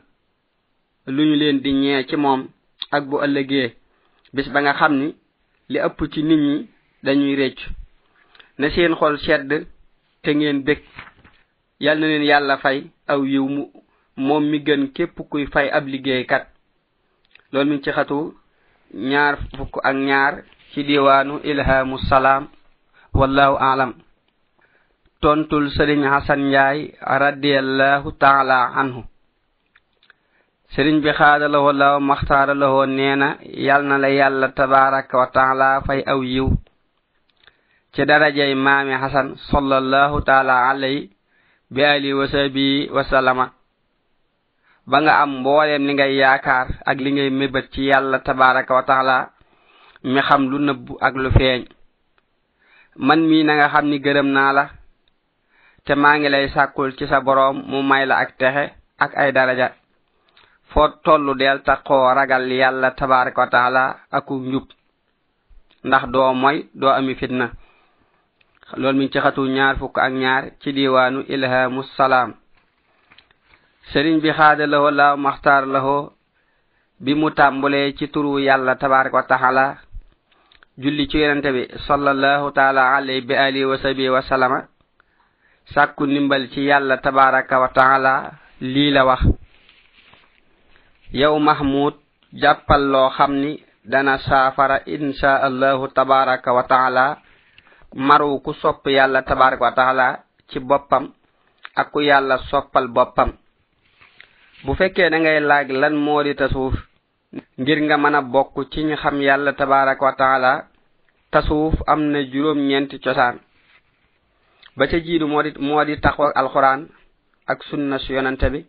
lu 1.14 1.22
ñu 1.28 1.34
leen 1.42 1.58
di 1.64 1.70
ñee 1.72 2.06
ci 2.08 2.16
moom 2.16 2.40
ak 2.96 3.02
bu 3.08 3.16
ëllëgee. 3.24 3.68
Bis 4.34 4.48
ba 4.52 4.60
nga 4.62 4.72
xam 4.78 4.92
ni 5.00 5.08
li 5.72 5.78
ëpp 5.86 5.98
ci 6.12 6.22
nit 6.22 6.40
ñi 6.46 6.56
dañuy 7.04 7.34
réccu 7.36 7.66
na 8.58 8.70
seen 8.70 8.94
xol 8.94 9.18
sedd 9.18 9.50
te 10.22 10.30
ngeen 10.34 10.62
bég 10.66 10.80
yal 11.80 11.98
na 11.98 12.06
leen 12.06 12.24
yàlla 12.30 12.56
fay 12.58 12.78
aw 13.12 13.20
yiw 13.24 13.46
mu 13.48 13.62
moom 14.16 14.44
mi 14.50 14.58
gën 14.66 14.92
képp 14.92 15.16
kuy 15.30 15.46
fay 15.46 15.68
ab 15.70 15.86
liggéeykat. 15.86 16.44
Loolu 17.52 17.70
mi 17.70 17.82
ci 17.82 17.90
xatu 17.92 18.34
ñaar 18.94 19.34
fukk 19.56 19.74
ak 19.88 19.96
ñaar 19.96 20.34
ci 20.72 20.82
diwaanu 20.84 21.40
ilhamu 21.44 21.98
salaam. 21.98 22.48
Wallahu 23.14 23.56
alam. 23.58 23.92
Tontul 25.20 25.70
sëriñ 25.70 26.02
xasan 26.12 26.40
njaay 26.50 26.94
radiallahu 27.00 28.12
taala 28.18 28.58
anhu. 28.80 29.02
Sëriñ 30.74 31.00
bi 31.02 31.10
xaadalawoo 31.18 31.72
law 31.72 32.00
maxtaaralawoo 32.00 32.86
nee 32.86 33.16
na 33.16 33.28
yal 33.66 33.82
na 33.84 33.98
la 33.98 34.08
yàlla 34.10 34.48
tabaraka 34.48 35.18
wa 35.18 35.26
taala 35.26 35.80
fay 35.86 36.00
aw 36.06 36.20
yiw. 36.22 36.48
ci 37.92 38.04
darajay 38.06 38.54
maami 38.54 38.92
hasan 38.94 39.34
sallallahu 39.50 40.22
taala 40.22 40.70
alay 40.70 41.10
bi 41.70 41.82
ali 41.84 42.12
wa 42.14 42.26
sabi 42.28 42.88
wa 42.90 43.02
salama 43.04 43.46
ba 44.90 44.98
nga 45.02 45.12
am 45.22 45.30
mboolem 45.40 45.82
li 45.86 45.92
ngay 45.94 46.12
yaakaar 46.22 46.66
ak 46.90 46.96
li 47.04 47.10
ngay 47.12 47.30
mébét 47.30 47.66
ci 47.72 47.82
yàlla 47.90 48.18
tabaraka 48.26 48.74
wa 48.74 48.82
taala 48.82 49.16
mi 50.12 50.20
xam 50.28 50.42
lu 50.50 50.58
nëbb 50.58 50.86
ak 51.06 51.14
lu 51.22 51.30
feeñ. 51.30 51.60
Man 53.06 53.20
mii 53.28 53.44
na 53.44 53.52
nga 53.54 53.68
xam 53.72 53.86
ni 53.90 53.98
gërëm 54.04 54.28
naa 54.36 54.52
la 54.58 54.64
te 55.84 55.92
maa 56.02 56.16
ngi 56.18 56.28
lay 56.34 56.46
sàkkul 56.54 56.90
ci 56.96 57.04
sa 57.06 57.20
boroom 57.20 57.56
mu 57.70 57.78
may 57.90 58.04
la 58.06 58.14
ak 58.22 58.30
texe 58.40 58.64
ak 59.04 59.12
ay 59.20 59.30
daraja. 59.32 59.68
Foo 60.70 60.88
tollu 61.04 61.32
del 61.40 61.58
taqoo 61.66 62.14
ragal 62.18 62.44
yàlla 62.60 62.90
tabaraka 62.98 63.40
wa 63.42 63.48
taala 63.54 63.82
aku 64.16 64.34
njub. 64.48 64.66
Ndax 65.86 66.04
doo 66.12 66.32
moy 66.42 66.56
doo 66.80 66.90
ami 66.98 67.14
fitna. 67.14 67.46
Loolu 68.76 68.98
mi 68.98 69.10
ci 69.10 69.18
xatu 69.20 69.42
ñaar 69.48 69.76
fukk 69.78 69.98
ak 69.98 70.12
ñaar 70.12 70.44
ci 70.60 70.72
diwaanu 70.72 71.20
ilhamu 71.28 71.82
salaam 71.96 72.34
sëriñ 73.92 74.20
bi 74.22 74.30
xaada 74.32 74.66
laho 74.66 74.90
la 74.90 75.16
maxtaar 75.16 75.66
laho 75.66 76.12
bi 77.00 77.14
mu 77.14 77.30
tàmbulee 77.30 77.92
ci 77.98 78.06
turu 78.08 78.38
yàlla 78.38 78.74
tabaraka 78.76 79.16
wa 79.16 79.22
taala 79.22 79.64
julli 80.78 81.08
ci 81.08 81.18
yonente 81.18 81.50
bi 81.52 81.62
sallallahu 81.86 82.52
taala 82.52 82.94
alayhi 82.96 83.26
bi 83.26 83.34
alihi 83.34 83.64
wa 83.64 83.76
sabi 83.78 84.08
wa 84.08 84.22
salama 84.22 84.60
sàkku 85.74 86.06
ndimbal 86.06 86.48
ci 86.52 86.60
yàlla 86.70 86.96
tabaraka 86.98 87.58
wa 87.60 87.68
taala 87.68 88.30
lii 88.60 88.90
la 88.90 89.04
wax 89.04 89.22
yow 91.12 91.38
mahmud 91.38 91.94
jàppal 92.32 92.82
loo 92.92 93.10
xam 93.10 93.32
ni 93.42 93.58
dana 93.84 94.18
saafara 94.18 94.80
insha 94.86 95.42
allahu 95.42 95.88
tabaraka 95.88 96.52
wa 96.52 96.62
taala 96.62 97.16
maru 97.94 98.40
ku 98.40 98.52
sopp 98.54 98.86
yàlla 98.86 99.22
tabaraka 99.22 99.62
wa 99.64 99.72
taala 99.74 100.06
ci 100.48 100.58
boppam 100.60 101.12
ak 101.76 101.90
ku 101.92 102.00
yàlla 102.00 102.38
soppal 102.50 102.88
boppam. 102.88 103.32
Bu 104.64 104.74
fekkee 104.74 105.10
da 105.10 105.18
ngay 105.18 105.40
laaj 105.40 105.68
lan 105.70 105.94
moo 105.96 106.22
di 106.22 106.34
tasuuf 106.34 106.74
ngir 107.58 107.78
nga 107.82 107.96
mën 107.96 108.14
a 108.14 108.20
bokk 108.22 108.70
ci 108.70 108.82
ñu 108.84 108.96
xam 108.96 109.20
yàlla 109.20 109.52
tabaraka 109.52 110.04
wa 110.04 110.12
taala 110.12 110.52
tasuuf 111.30 111.74
am 111.86 112.00
na 112.12 112.20
juróom 112.30 112.58
ñeenti 112.68 112.98
cosaan. 113.00 113.38
Ba 114.76 114.86
ca 114.86 114.98
jiidu 115.00 115.26
moo 115.26 115.42
di 115.42 115.50
moo 115.58 115.84
di 115.84 115.96
taqwa 116.00 116.32
alquran 116.34 116.88
ak 117.46 117.62
sunna 117.64 117.98
su 117.98 118.12
yonante 118.12 118.50
bi 118.50 118.66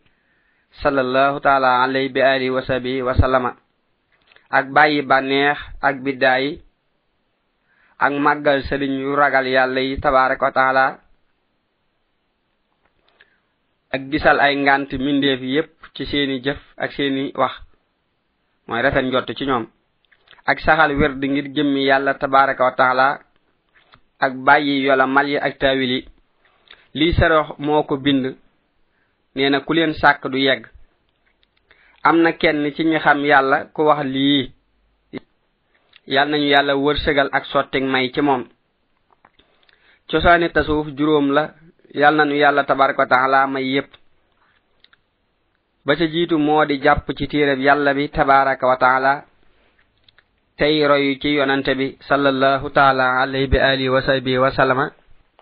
sallallahu 0.82 1.40
taala 1.42 1.84
alayhi 1.84 2.10
bi 2.10 2.22
alihi 2.22 2.50
wa 2.50 2.62
sahbihi 2.62 3.02
wa 3.02 3.14
sallama. 3.14 3.52
Ak 4.50 4.66
bàyyi 4.72 5.02
bànneex 5.02 5.58
ak 5.82 5.96
biddaayi 6.04 6.62
ak 8.06 8.14
màggal 8.26 8.60
sëriñ 8.68 8.94
yu 9.04 9.16
ragal 9.16 9.48
yàlla 9.48 9.82
yi 9.82 10.00
tabaraka 10.04 10.46
wa 10.46 10.52
taala 10.58 10.86
ak 13.94 14.02
gisal 14.12 14.38
ay 14.40 14.56
ngant 14.56 14.90
mindeef 15.06 15.42
yépp 15.42 15.72
ci 15.96 16.06
seeni 16.06 16.42
jëf 16.46 16.60
ak 16.78 16.92
seeni 16.98 17.32
wax 17.36 17.54
mooy 18.68 18.82
rafet 18.82 19.06
njott 19.06 19.30
ci 19.38 19.46
ñoom 19.46 19.66
ak 20.50 20.58
saxal 20.60 20.92
werd 21.00 21.22
ngir 21.24 21.48
jëmmi 21.56 21.82
yàlla 21.90 22.14
tabaraka 22.14 22.64
wa 22.64 22.72
taala 22.80 23.08
ak 24.22 24.34
bàyyi 24.46 24.84
yola 24.86 25.06
mal 25.08 25.28
yi 25.28 25.38
ak 25.38 25.58
tawil 25.60 25.92
yi. 25.92 26.02
lii 26.94 27.14
sarox 27.14 27.58
moo 27.58 27.84
ko 27.84 27.98
bind. 27.98 28.36
nee 29.36 29.50
na 29.50 29.60
ku 29.66 29.74
leen 29.74 29.94
sàkk 29.94 30.28
du 30.32 30.38
yegg. 30.38 30.64
am 32.04 32.18
na 32.22 32.32
kenn 32.34 32.72
ci 32.76 32.84
ñi 32.86 33.00
xam 33.00 33.26
yàlla 33.26 33.58
ku 33.74 33.82
wax 33.84 34.04
lii. 34.06 34.52
yal 36.08 36.30
nañu 36.30 36.48
yàlla 36.54 36.76
wërsëgal 36.76 37.30
ak 37.32 37.46
sotteg 37.46 37.84
may 37.84 38.12
ci 38.12 38.22
moom. 38.22 38.44
Cosaani 40.10 40.50
tasuuf 40.52 40.88
juróom 40.98 41.32
la 41.32 41.54
yal 41.94 42.16
nañu 42.16 42.36
yàlla 42.36 42.64
tabaraka 42.64 43.02
wa 43.02 43.08
taala 43.08 43.48
may 43.48 43.64
yépp. 43.74 43.90
Ba 45.86 45.96
ca 45.96 46.06
jiitu 46.08 46.38
moo 46.38 46.66
di 46.66 46.80
jàpp 46.82 47.08
ci 47.18 47.28
téereb 47.28 47.60
yàlla 47.60 47.94
bi 47.94 48.10
tabaraka 48.10 48.68
wa 48.68 48.78
taala 48.78 49.26
tey 50.58 50.86
royu 50.88 51.20
ci 51.22 51.30
yonante 51.38 51.76
bi 51.76 51.98
sallallahu 52.08 52.70
taala 52.72 53.22
alayhi 53.22 53.48
bi 53.48 53.58
alihi 53.58 53.90
wa 53.90 54.02
sahbihi 54.02 54.38
wa 54.38 54.52
sallama 54.52 54.92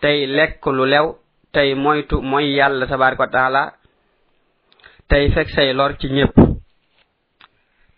tey 0.00 0.26
lekk 0.26 0.64
lu 0.66 0.84
lew 0.86 1.06
tey 1.52 1.74
moytu 1.74 2.20
moy 2.22 2.46
yàlla 2.58 2.86
tabaraka 2.86 3.22
wa 3.22 3.28
taala 3.30 3.62
tey 5.08 5.30
fekk 5.34 5.48
say 5.50 5.72
lor 5.72 5.96
ci 5.98 6.08
ñépp. 6.08 6.34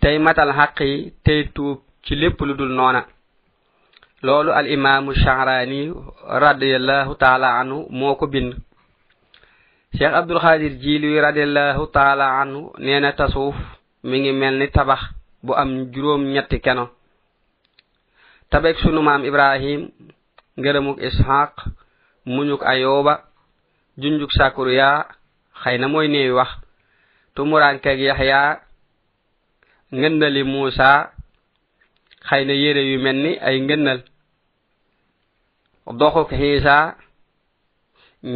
Tey 0.01 0.19
matal 0.19 0.51
xaq 0.59 0.81
yi 0.81 1.13
tey 1.25 1.41
tuub 1.55 1.79
ci 2.05 2.15
lépp 2.17 2.41
lu 2.41 2.55
dul 2.55 2.69
noona. 2.73 3.07
Loolu 4.23 4.51
al 4.53 4.67
imaamu 4.71 5.15
shahrani 5.15 5.93
radiallahu 6.45 7.15
taala 7.17 7.59
anhu 7.61 7.87
moo 7.91 8.15
ko 8.15 8.27
bind. 8.27 8.55
Cheikh 9.99 10.15
abdulxaadir 10.15 10.79
jiili 10.81 11.21
radiallahu 11.21 11.87
taala 11.93 12.41
anhu 12.41 12.71
nee 12.79 13.01
na 13.01 13.13
tasuuf 13.13 13.55
mi 14.05 14.21
ngi 14.21 14.33
mel 14.33 14.55
ni 14.59 14.69
tabax 14.71 15.01
bu 15.43 15.53
am 15.55 15.91
juróom 15.93 16.23
ñetti 16.33 16.61
keno. 16.61 16.91
Tabek 18.51 18.79
sunu 18.79 19.03
maam 19.03 19.25
ibrahim 19.25 19.91
ngërëmuk 20.59 20.99
ishaq 21.03 21.53
muñuk 22.27 22.63
ayooba 22.63 23.15
junjuk 23.99 24.31
sakuriya 24.39 25.07
xëy 25.63 25.79
na 25.79 25.89
mooy 25.89 26.09
néewi 26.09 26.33
wax. 26.39 26.51
Tumuraankeeg 27.35 28.01
yaxya 28.01 28.61
ngëndali 29.93 30.43
muusa 30.45 31.11
xëy 32.29 32.43
na 32.47 32.53
yére 32.63 32.83
yu 32.91 32.99
mel 33.05 33.17
ni 33.25 33.33
ay 33.49 33.57
ngënnal 33.61 34.01
doxuk 36.01 36.29
xiisa 36.39 36.77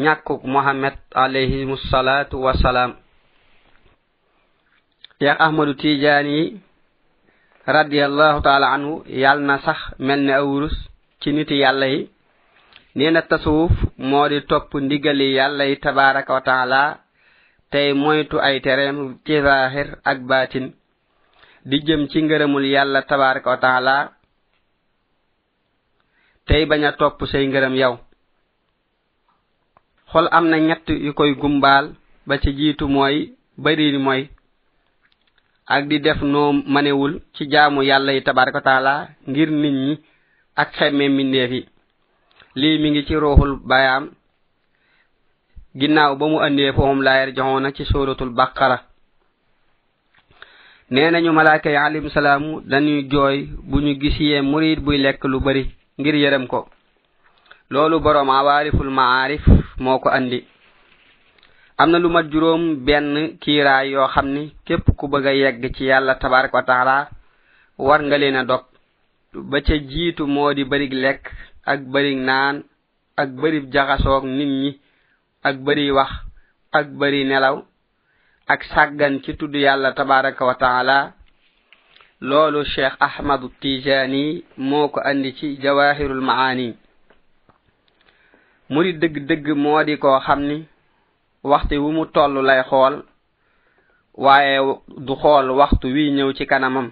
ñàkkuk 0.03 0.43
mohammed 0.55 0.97
alayhimu 1.23 1.77
salaatu 1.91 2.37
wasalaam 2.45 2.93
cheikh 5.19 5.39
ahmadu 5.45 5.73
tiijaan 5.81 6.27
yi 6.37 6.43
radiallahu 7.77 8.39
taala 8.47 8.67
anhu 8.77 8.93
yàll 9.23 9.41
na 9.49 9.57
sax 9.67 9.79
mel 10.07 10.21
ne 10.27 10.33
awurus 10.41 10.77
ci 11.21 11.29
niti 11.33 11.57
yàlla 11.63 11.87
yi. 11.95 12.01
Nee 12.97 13.11
na 13.11 13.21
tasawuf 13.31 13.73
moo 14.09 14.29
di 14.29 14.39
topp 14.51 14.71
ndigali 14.85 15.27
yàlla 15.39 15.65
yi 15.71 15.77
tabaraka 15.85 16.33
wa 16.37 16.41
taala 16.49 16.81
tey 17.71 17.89
moytu 18.03 18.37
ay 18.47 18.57
tereem 18.65 18.99
ci 19.27 19.35
zahir 19.47 19.89
ak 20.11 20.19
baatin. 20.29 20.67
di 21.69 21.77
jëm 21.87 22.03
ci 22.11 22.19
ngërëmul 22.23 22.65
yàlla 22.75 23.01
tabaraka 23.03 23.51
wa 23.51 23.59
taala 23.65 23.97
tey 26.47 26.63
bañ 26.71 26.83
a 26.89 26.93
topp 26.93 27.19
say 27.31 27.45
ngërëm 27.47 27.75
yow. 27.83 27.95
Xol 30.11 30.27
am 30.31 30.45
na 30.49 30.57
ñett 30.59 30.87
yu 31.05 31.13
koy 31.19 31.33
gumbaal 31.41 31.87
ba 32.27 32.35
ci 32.43 32.51
jiitu 32.59 32.87
mooy 32.89 33.17
bari 33.65 33.99
mooy 33.99 34.23
ak 35.75 35.83
di 35.89 35.99
def 36.01 36.21
noo 36.23 36.53
manewul 36.75 37.13
ci 37.35 37.43
jaamu 37.53 37.83
yàlla 37.83 38.13
yi 38.13 38.23
tabaraka 38.23 38.59
wa 38.59 38.63
taala 38.69 38.95
ngir 39.29 39.51
nit 39.51 39.75
ñi 39.85 39.95
ak 40.61 40.69
xemme 40.77 41.09
mbindeef 41.09 41.51
yi. 41.57 41.63
Lii 42.61 42.79
mi 42.81 42.91
ngi 42.91 43.07
ci 43.07 43.15
ruuxul 43.15 43.53
bayaam. 43.69 44.05
Ginnaaw 45.79 46.13
ba 46.17 46.25
mu 46.31 46.39
andee 46.47 46.73
foohum 46.73 47.01
laayar 47.03 47.31
joxoona 47.37 47.73
ci 47.77 47.85
suratul 47.85 48.31
baqara. 48.31 48.79
nee 50.91 51.11
nañu 51.11 51.33
malaaka 51.33 51.71
yi 51.71 51.77
alim 51.77 52.09
salaamu 52.11 52.61
dañuy 52.71 53.09
jooy 53.11 53.39
bu 53.69 53.81
ñu 53.81 53.95
gisiyee 54.01 54.41
murid 54.43 54.81
buy 54.81 54.99
lekk 54.99 55.25
lu 55.25 55.41
bari 55.41 55.71
ngir 55.99 56.15
yërëm 56.15 56.47
ko. 56.47 56.69
loolu 57.71 58.01
boroom 58.01 58.31
awaariful 58.31 58.91
maarif 58.91 59.45
moo 59.79 59.99
ko 59.99 60.09
andi. 60.09 60.45
am 61.79 61.91
na 61.91 61.99
lu 61.99 62.09
mat 62.09 62.27
juróom 62.31 62.85
benn 62.87 63.39
kiiraay 63.41 63.91
yoo 63.91 64.07
xam 64.09 64.27
ni 64.35 64.53
képp 64.65 64.87
ku 64.97 65.09
bëgg 65.09 65.27
a 65.27 65.33
yegg 65.35 65.75
ci 65.77 65.85
yàlla 65.85 66.15
tabaraka 66.15 66.57
wa 66.57 66.63
taala 66.63 67.09
war 67.79 68.01
nga 68.03 68.19
leen 68.19 68.37
a 68.37 68.45
dog. 68.45 68.65
ba 69.35 69.61
ca 69.61 69.75
jiitu 69.77 70.27
moo 70.27 70.55
di 70.55 70.65
bërig 70.65 70.93
lekk 70.93 71.25
ak 71.67 71.81
bërig 71.93 72.19
naan 72.19 72.63
ak 73.17 73.29
bëri 73.41 73.59
jaxasoog 73.73 74.25
nit 74.25 74.49
ñi 74.61 74.81
ak 75.43 75.57
bëri 75.65 75.91
wax 75.91 76.11
ak 76.73 76.87
bëri 76.99 77.25
nelaw 77.25 77.57
ak 78.47 78.63
sàggan 78.65 79.21
ci 79.23 79.35
tudd 79.37 79.55
yàlla 79.55 79.93
tabaraka 79.93 80.45
wa 80.47 80.55
taala 80.55 81.13
loolu 82.21 82.65
cheikh 82.65 82.97
ahmadu 83.01 83.49
tijani 83.61 84.45
moo 84.57 84.89
ko 84.89 85.01
andi 85.01 85.33
ci 85.39 85.57
jawahirul 85.63 86.21
maani. 86.21 86.75
Murid 88.71 88.99
dëgg-dëgg 89.01 89.47
moo 89.57 89.83
di 89.85 89.97
koo 89.99 90.19
xam 90.21 90.41
ni 90.49 90.67
waxtu 91.43 91.77
wu 91.83 91.91
mu 91.93 92.05
toll 92.07 92.35
lay 92.49 92.63
xool 92.71 92.95
waaye 94.15 94.59
du 95.07 95.15
xool 95.23 95.51
waxtu 95.51 95.87
wi 95.95 96.11
ñëw 96.17 96.33
ci 96.37 96.47
kanamam. 96.47 96.91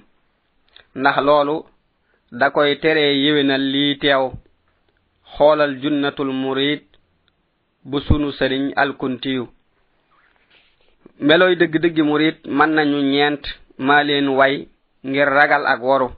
Ndax 0.94 1.16
loolu 1.26 1.64
da 2.32 2.50
koy 2.50 2.76
teree 2.82 3.14
yéwénal 3.24 3.62
lii 3.72 3.98
teew 3.98 4.32
xoolal 5.36 5.72
junnatul 5.82 6.32
murid 6.32 6.82
bu 7.84 8.00
sunu 8.00 8.32
sëriñ 8.32 8.72
alkuntiyu 8.76 9.48
meloy 11.20 11.54
dëgg-dëggi 11.56 12.02
murid 12.02 12.36
mën 12.46 12.70
nañu 12.74 12.98
ñeent 13.12 13.42
maa 13.78 14.02
leen 14.02 14.28
way 14.28 14.68
ngir 15.04 15.28
ragal 15.28 15.66
ak 15.66 15.80
waru. 15.82 16.08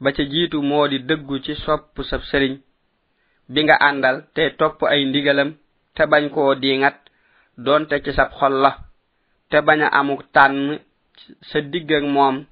Ba 0.00 0.12
ca 0.12 0.22
jiitu 0.24 0.62
moo 0.62 0.88
di 0.88 0.98
dëggu 1.00 1.38
ci 1.44 1.54
sopp 1.54 1.98
sab 2.02 2.22
sëriñ 2.22 2.54
bi 3.48 3.62
nga 3.64 3.76
àndal 3.88 4.16
te 4.34 4.42
topp 4.58 4.82
ay 4.84 5.04
ndigalam 5.06 5.50
te 5.94 6.02
bañ 6.06 6.24
koo 6.34 6.54
diingat 6.54 6.96
doonte 7.56 8.02
ci 8.04 8.12
sab 8.12 8.30
xol 8.38 8.54
la 8.62 8.70
te 9.50 9.60
bañ 9.66 9.80
a 9.82 9.88
amuk 9.98 10.22
tànn 10.34 10.78
sa 11.48 11.60
digg 11.60 11.90
ak 11.92 12.04
moom 12.04 12.44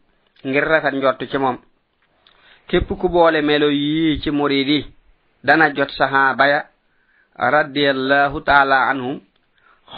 ngir 0.44 0.64
rafet 0.64 0.94
njott 0.94 1.20
ci 1.30 1.38
moom. 1.38 1.58
Képp 2.68 2.88
ku 3.00 3.08
boole 3.08 3.40
melo 3.42 3.68
yii 3.70 4.20
ci 4.22 4.30
murid 4.30 4.68
yi 4.68 4.86
dana 5.44 5.70
jot 5.74 5.90
saxaa 5.90 6.34
baya 6.34 6.60
radiyallahu 7.36 8.40
taala 8.42 8.88
anhum 8.90 9.20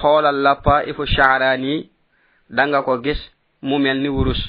xoolal 0.01 0.37
la 0.45 0.55
paifu 0.57 1.03
e 1.03 1.07
shaaraan 1.15 1.65
da 2.51 2.63
nga 2.69 2.83
ko 2.87 2.93
gis 3.05 3.21
mu 3.63 3.79
mel 3.79 3.99
ni 4.01 4.09
wurus. 4.09 4.41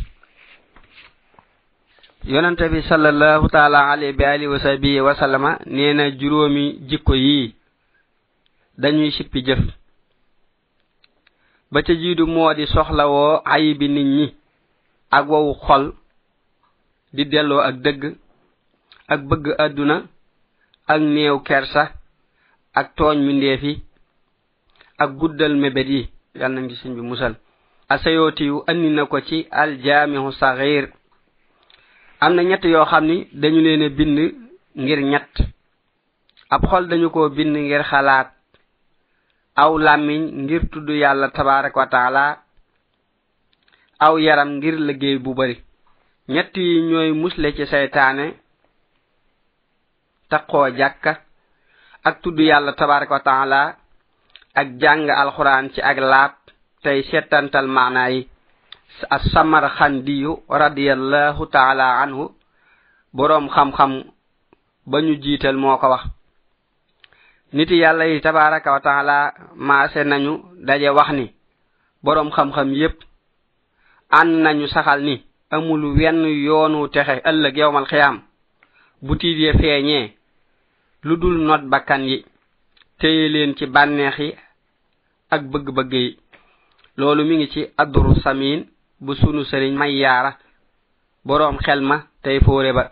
Yonente 2.23 2.69
bi 2.69 2.81
sallallahu 2.81 3.47
taala 3.49 3.79
alayhi 3.91 4.13
bi 4.17 4.23
alihi 4.25 4.47
wa 4.47 4.59
sahbihi 4.59 4.99
wa 5.01 5.15
sallama 5.15 5.51
nee 5.65 5.93
na 5.93 6.11
juróomi 6.11 6.79
jikko 6.89 7.13
yii 7.15 7.55
dañuy 8.81 9.11
sippi 9.11 9.39
jëf. 9.47 9.59
Ba 11.71 11.81
ca 11.85 11.93
jiidu 11.93 12.25
moo 12.27 12.53
di 12.53 12.65
soxlawoo 12.67 13.41
ayibi 13.45 13.87
nit 13.89 14.05
ñi 14.15 14.25
ak 15.11 15.25
wowu 15.29 15.53
xol 15.65 15.83
di 17.15 17.23
delloo 17.25 17.61
ak 17.67 17.75
dëgg 17.83 18.01
ak 19.13 19.19
bëgg 19.29 19.45
àdduna 19.65 19.97
ak 20.91 20.99
néew 21.01 21.37
kersa 21.47 21.83
ak 22.79 22.87
tooñ 22.97 23.17
mbindeef 23.23 23.61
yi 23.63 23.73
ak 25.03 25.09
guddal 25.19 25.55
mebet 25.55 25.87
yi 25.87 26.01
yal 26.39 26.51
nañ 26.53 26.69
ci 26.69 26.75
sëñ 26.75 26.93
bi 26.95 27.01
musal 27.01 27.33
asayooti 27.89 28.43
yu 28.45 28.63
andi 28.67 28.89
na 28.89 29.05
ko 29.05 29.17
ci 29.21 29.47
aljaamihu 29.51 30.31
saxiir 30.31 30.85
am 32.19 32.33
na 32.35 32.43
ñett 32.43 32.63
yoo 32.65 32.85
xam 32.85 33.05
ni 33.05 33.27
dañu 33.41 33.61
leen 33.61 33.83
a 33.83 33.89
bind 33.89 34.17
ngir 34.75 34.99
ñett. 35.11 35.33
Ab 36.49 36.61
xol 36.69 36.87
dañu 36.89 37.09
ko 37.09 37.29
bind 37.29 37.55
ngir 37.57 37.83
xalaat. 37.83 38.29
Aw 39.55 39.77
làmmiñ 39.77 40.21
ngir 40.43 40.63
tudd 40.71 40.89
yàlla 40.89 41.27
tabaraka 41.29 41.79
wa 41.79 41.87
taala. 41.87 42.25
Aw 43.99 44.17
yaram 44.17 44.49
ngir 44.57 44.75
liggéey 44.87 45.17
bu 45.19 45.33
bari. 45.33 45.55
Ñett 46.27 46.55
yi 46.57 46.81
ñooy 46.89 47.11
musle 47.13 47.53
ci 47.55 47.65
seytaane. 47.65 48.25
Taqoo 50.29 50.69
jàkka. 50.77 51.11
Ak 52.03 52.21
tudd 52.21 52.39
yàlla 52.39 52.73
tabaraka 52.73 53.13
wa 53.13 53.19
taala. 53.19 53.75
ak 54.55 54.67
jàng 54.81 55.09
alquran 55.09 55.69
ci 55.73 55.81
ak 55.81 55.97
laab 55.97 56.31
tey 56.83 57.03
settantal 57.03 57.67
maanaa 57.67 58.09
yi 58.09 58.27
asamar 59.09 59.69
xandiyu 59.77 60.43
radiallahu 60.49 61.45
taala 61.51 62.01
anhu 62.03 62.31
boroom 63.13 63.49
xam-xam 63.49 64.03
ba 64.85 64.97
ñu 65.01 65.13
jiital 65.21 65.57
moo 65.57 65.77
ko 65.77 65.87
wax. 65.89 66.03
niti 67.53 67.77
yàlla 67.77 68.05
yi 68.07 68.21
tabaraka 68.21 68.71
wa 68.71 68.79
taala 68.79 69.33
maase 69.55 70.03
nañu 70.03 70.33
daje 70.65 70.89
wax 70.89 71.09
ni 71.13 71.33
boroom 72.03 72.29
xam-xam 72.31 72.73
yépp 72.73 72.97
ànd 74.09 74.41
nañu 74.43 74.67
saxal 74.67 75.01
ni 75.03 75.23
amul 75.51 75.83
wenn 75.97 76.25
yoonu 76.25 76.87
texe 76.89 77.21
ëllëg 77.29 77.57
yowmal 77.57 77.85
xiyaam 77.85 78.21
bu 79.01 79.15
tiit 79.15 79.37
ya 79.39 79.53
feeñee 79.53 80.13
lu 81.03 81.15
dul 81.17 81.37
not 81.47 81.61
bakkan 81.69 82.03
yi. 82.03 82.25
téye 82.99 83.29
leen 83.33 83.55
ci 83.57 83.65
bànneex 83.65 84.17
yi 84.19 84.29
ak 85.33 85.41
bëgg-bëgg 85.51 85.93
yi. 85.93 86.17
Loolu 86.97 87.23
mi 87.25 87.35
ngi 87.37 87.47
ci 87.53 87.61
adduru 87.77 88.13
samin 88.23 88.59
bu 88.99 89.13
sunu 89.15 89.43
sëriñ 89.45 89.73
may 89.77 89.93
yaara 90.01 90.31
boroom 91.25 91.57
xel 91.65 91.81
ma 91.81 91.97
tey 92.23 92.39
fóore 92.45 92.71
ba. 92.73 92.91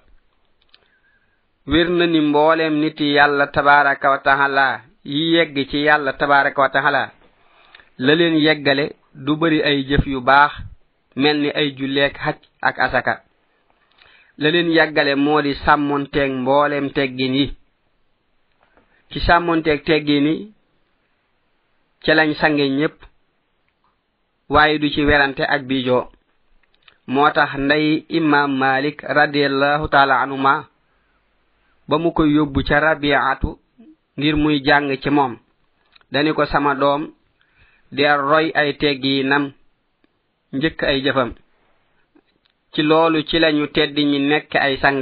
Wér 1.68 1.90
na 1.90 2.06
ni 2.08 2.20
mbooleem 2.22 2.74
nit 2.80 3.00
yàlla 3.00 3.48
tabaraka 3.48 4.10
wa 4.10 4.20
taala 4.20 4.82
yi 5.04 5.34
yegg 5.36 5.56
ci 5.70 5.78
yàlla 5.88 6.14
tabaraka 6.14 6.62
wa 6.62 6.70
taala. 6.70 7.12
La 7.98 8.16
leen 8.16 8.36
yeggale 8.46 8.96
du 9.14 9.36
bari 9.36 9.62
ay 9.62 9.84
jëf 9.90 10.06
yu 10.08 10.22
baax 10.22 10.52
mel 11.16 11.38
ni 11.42 11.50
ay 11.50 11.76
julleek 11.78 12.16
xaj 12.18 12.38
ak 12.62 12.80
asaka. 12.80 13.24
La 14.38 14.50
leen 14.52 14.70
yeggale 14.72 15.16
moo 15.16 15.42
di 15.42 15.54
sàmmonteeg 15.56 16.32
mbooleem 16.32 16.90
teggin 16.94 17.34
yi. 17.36 17.57
ci 19.10 19.20
sàmmonteeg 19.26 19.80
teggi 19.88 20.18
ni 20.26 20.34
ca 22.04 22.12
lañ 22.18 22.30
sange 22.40 22.66
ñépp 22.80 22.96
waaye 24.50 24.80
du 24.80 24.90
ci 24.94 25.02
werante 25.06 25.44
ak 25.56 25.62
biijoo 25.70 26.04
moo 27.14 27.30
tax 27.36 27.52
ndey 27.66 28.06
imam 28.18 28.52
malik 28.62 28.98
radiallahu 29.18 29.88
taala 29.94 30.16
anuma 30.24 30.54
ba 31.88 31.96
mu 32.02 32.10
koy 32.18 32.30
yóbbu 32.36 32.60
ca 32.68 32.80
rabiatu 32.80 33.50
ngir 34.18 34.36
muy 34.36 34.60
jàng 34.66 34.88
ci 35.04 35.10
moom 35.10 35.34
dani 36.12 36.34
ko 36.34 36.46
sama 36.46 36.76
doom 36.76 37.02
der 37.92 38.18
roy 38.30 38.52
ay 38.56 38.74
teggi 38.82 39.24
nam 39.24 39.44
njëkk 40.54 40.80
ay 40.84 41.02
jëfam. 41.06 41.32
Ci 42.74 42.82
loolu 42.84 43.22
ci 43.30 43.40
lañu 43.40 43.68
teddi 43.76 44.04
ñi 44.06 44.20
nekk 44.20 44.56
ay 44.56 44.78
sang. 44.82 45.02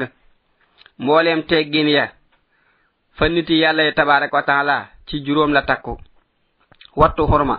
Mbooleem 1.00 1.42
teggin 1.50 1.88
ya 1.90 2.06
fa 3.18 3.30
niti 3.30 3.60
yàlla 3.60 3.84
yi 3.84 3.94
tabaraka 3.94 4.36
wa 4.38 4.44
taala 4.44 4.88
ci 5.08 5.24
juróom 5.26 5.52
la 5.54 5.62
takku. 5.62 5.98
Wattu 6.96 7.28
xurma 7.28 7.58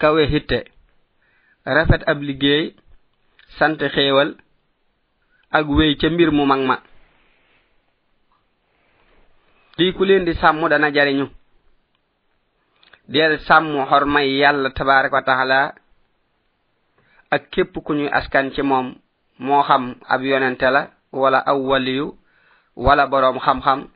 kawe 0.00 0.22
hitte 0.26 0.58
rafet 1.64 2.02
ab 2.06 2.22
liggéey 2.22 2.74
sant 3.58 3.78
xéewal 3.94 4.36
ak 5.50 5.66
wéy 5.68 5.96
ca 6.00 6.08
mbir 6.10 6.30
mu 6.32 6.44
mag 6.46 6.60
ma. 6.60 6.76
Lii 9.78 9.92
ku 9.94 10.04
leen 10.04 10.24
di 10.24 10.34
sàmm 10.34 10.68
dana 10.68 10.90
jariñu. 10.92 11.26
Del 13.08 13.38
sàmm 13.40 13.86
xormay 13.90 14.28
yàlla 14.40 14.70
tabaraka 14.70 15.16
wa 15.16 15.22
taala 15.22 15.74
ak 17.30 17.50
képp 17.50 17.74
ku 17.84 17.92
ñuy 17.94 18.08
askan 18.12 18.50
ci 18.54 18.62
moom 18.62 18.94
moo 19.38 19.62
xam 19.62 19.94
ab 20.08 20.22
yonente 20.22 20.70
la 20.70 20.90
wala 21.12 21.38
aw 21.46 21.58
waliyu 21.70 22.14
wala 22.76 23.06
boroom 23.06 23.38
xam-xam 23.38 23.88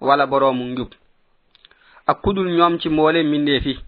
wala 0.00 0.26
boroomu 0.26 0.64
njub. 0.64 0.90
Ak 2.06 2.20
kudul 2.22 2.48
ñoom 2.56 2.78
ci 2.80 2.88
mboole 2.88 3.22
mbindeefi 3.22 3.78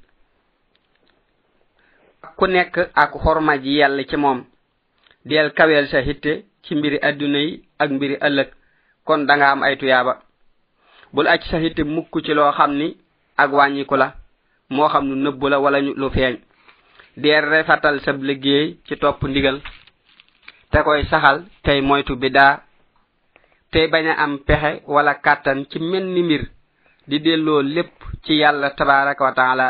ku 2.37 2.47
nekk 2.47 2.75
ak 2.95 3.11
xorma 3.23 3.57
ji 3.63 3.77
yàlla 3.79 4.05
ci 4.05 4.17
moom. 4.17 4.45
Del 5.25 5.53
kaweel 5.53 5.87
sa 5.89 6.01
hitte 6.01 6.45
ci 6.63 6.75
mbiri 6.75 6.99
àdduna 7.03 7.39
yi 7.39 7.63
ak 7.79 7.91
mbiri 7.91 8.17
ëllëg. 8.27 8.49
Kon 9.05 9.27
da 9.27 9.37
nga 9.37 9.51
am 9.51 9.63
ay 9.63 9.77
tuyaaba. 9.77 10.15
Bul 11.13 11.27
acc 11.29 11.43
sa 11.51 11.59
hitte 11.59 11.83
mukk 11.85 12.23
ci 12.25 12.35
loo 12.35 12.53
xam 12.53 12.73
ni 12.75 12.97
ak 13.37 13.51
wàññiku 13.53 13.97
la. 13.97 14.15
Moo 14.71 14.89
xam 14.89 15.05
nu 15.09 15.15
nëbbu 15.15 15.49
la 15.49 15.59
wala 15.61 15.81
lu 15.81 16.11
feeñ. 16.11 16.37
Deel 17.17 17.45
refatal 17.45 18.01
sab 18.01 18.23
liggéey 18.23 18.77
ci 18.87 18.97
topp 18.97 19.23
ndigal. 19.25 19.61
Te 20.71 20.83
koy 20.83 21.05
saxal 21.11 21.45
tey 21.63 21.81
moytu 21.81 22.17
bidaa 22.17 22.61
tey 23.73 23.87
bañ 23.93 24.07
a 24.13 24.15
am 24.25 24.33
pexe 24.47 24.71
wala 24.95 25.13
kàttan 25.25 25.59
ci 25.71 25.79
menn 25.91 26.07
mbir 26.27 26.43
di 27.09 27.17
delloo 27.25 27.63
lépp 27.75 27.95
ci 28.25 28.33
yàlla 28.41 28.69
tabaraka 28.77 29.25
wa 29.25 29.33
taala. 29.33 29.67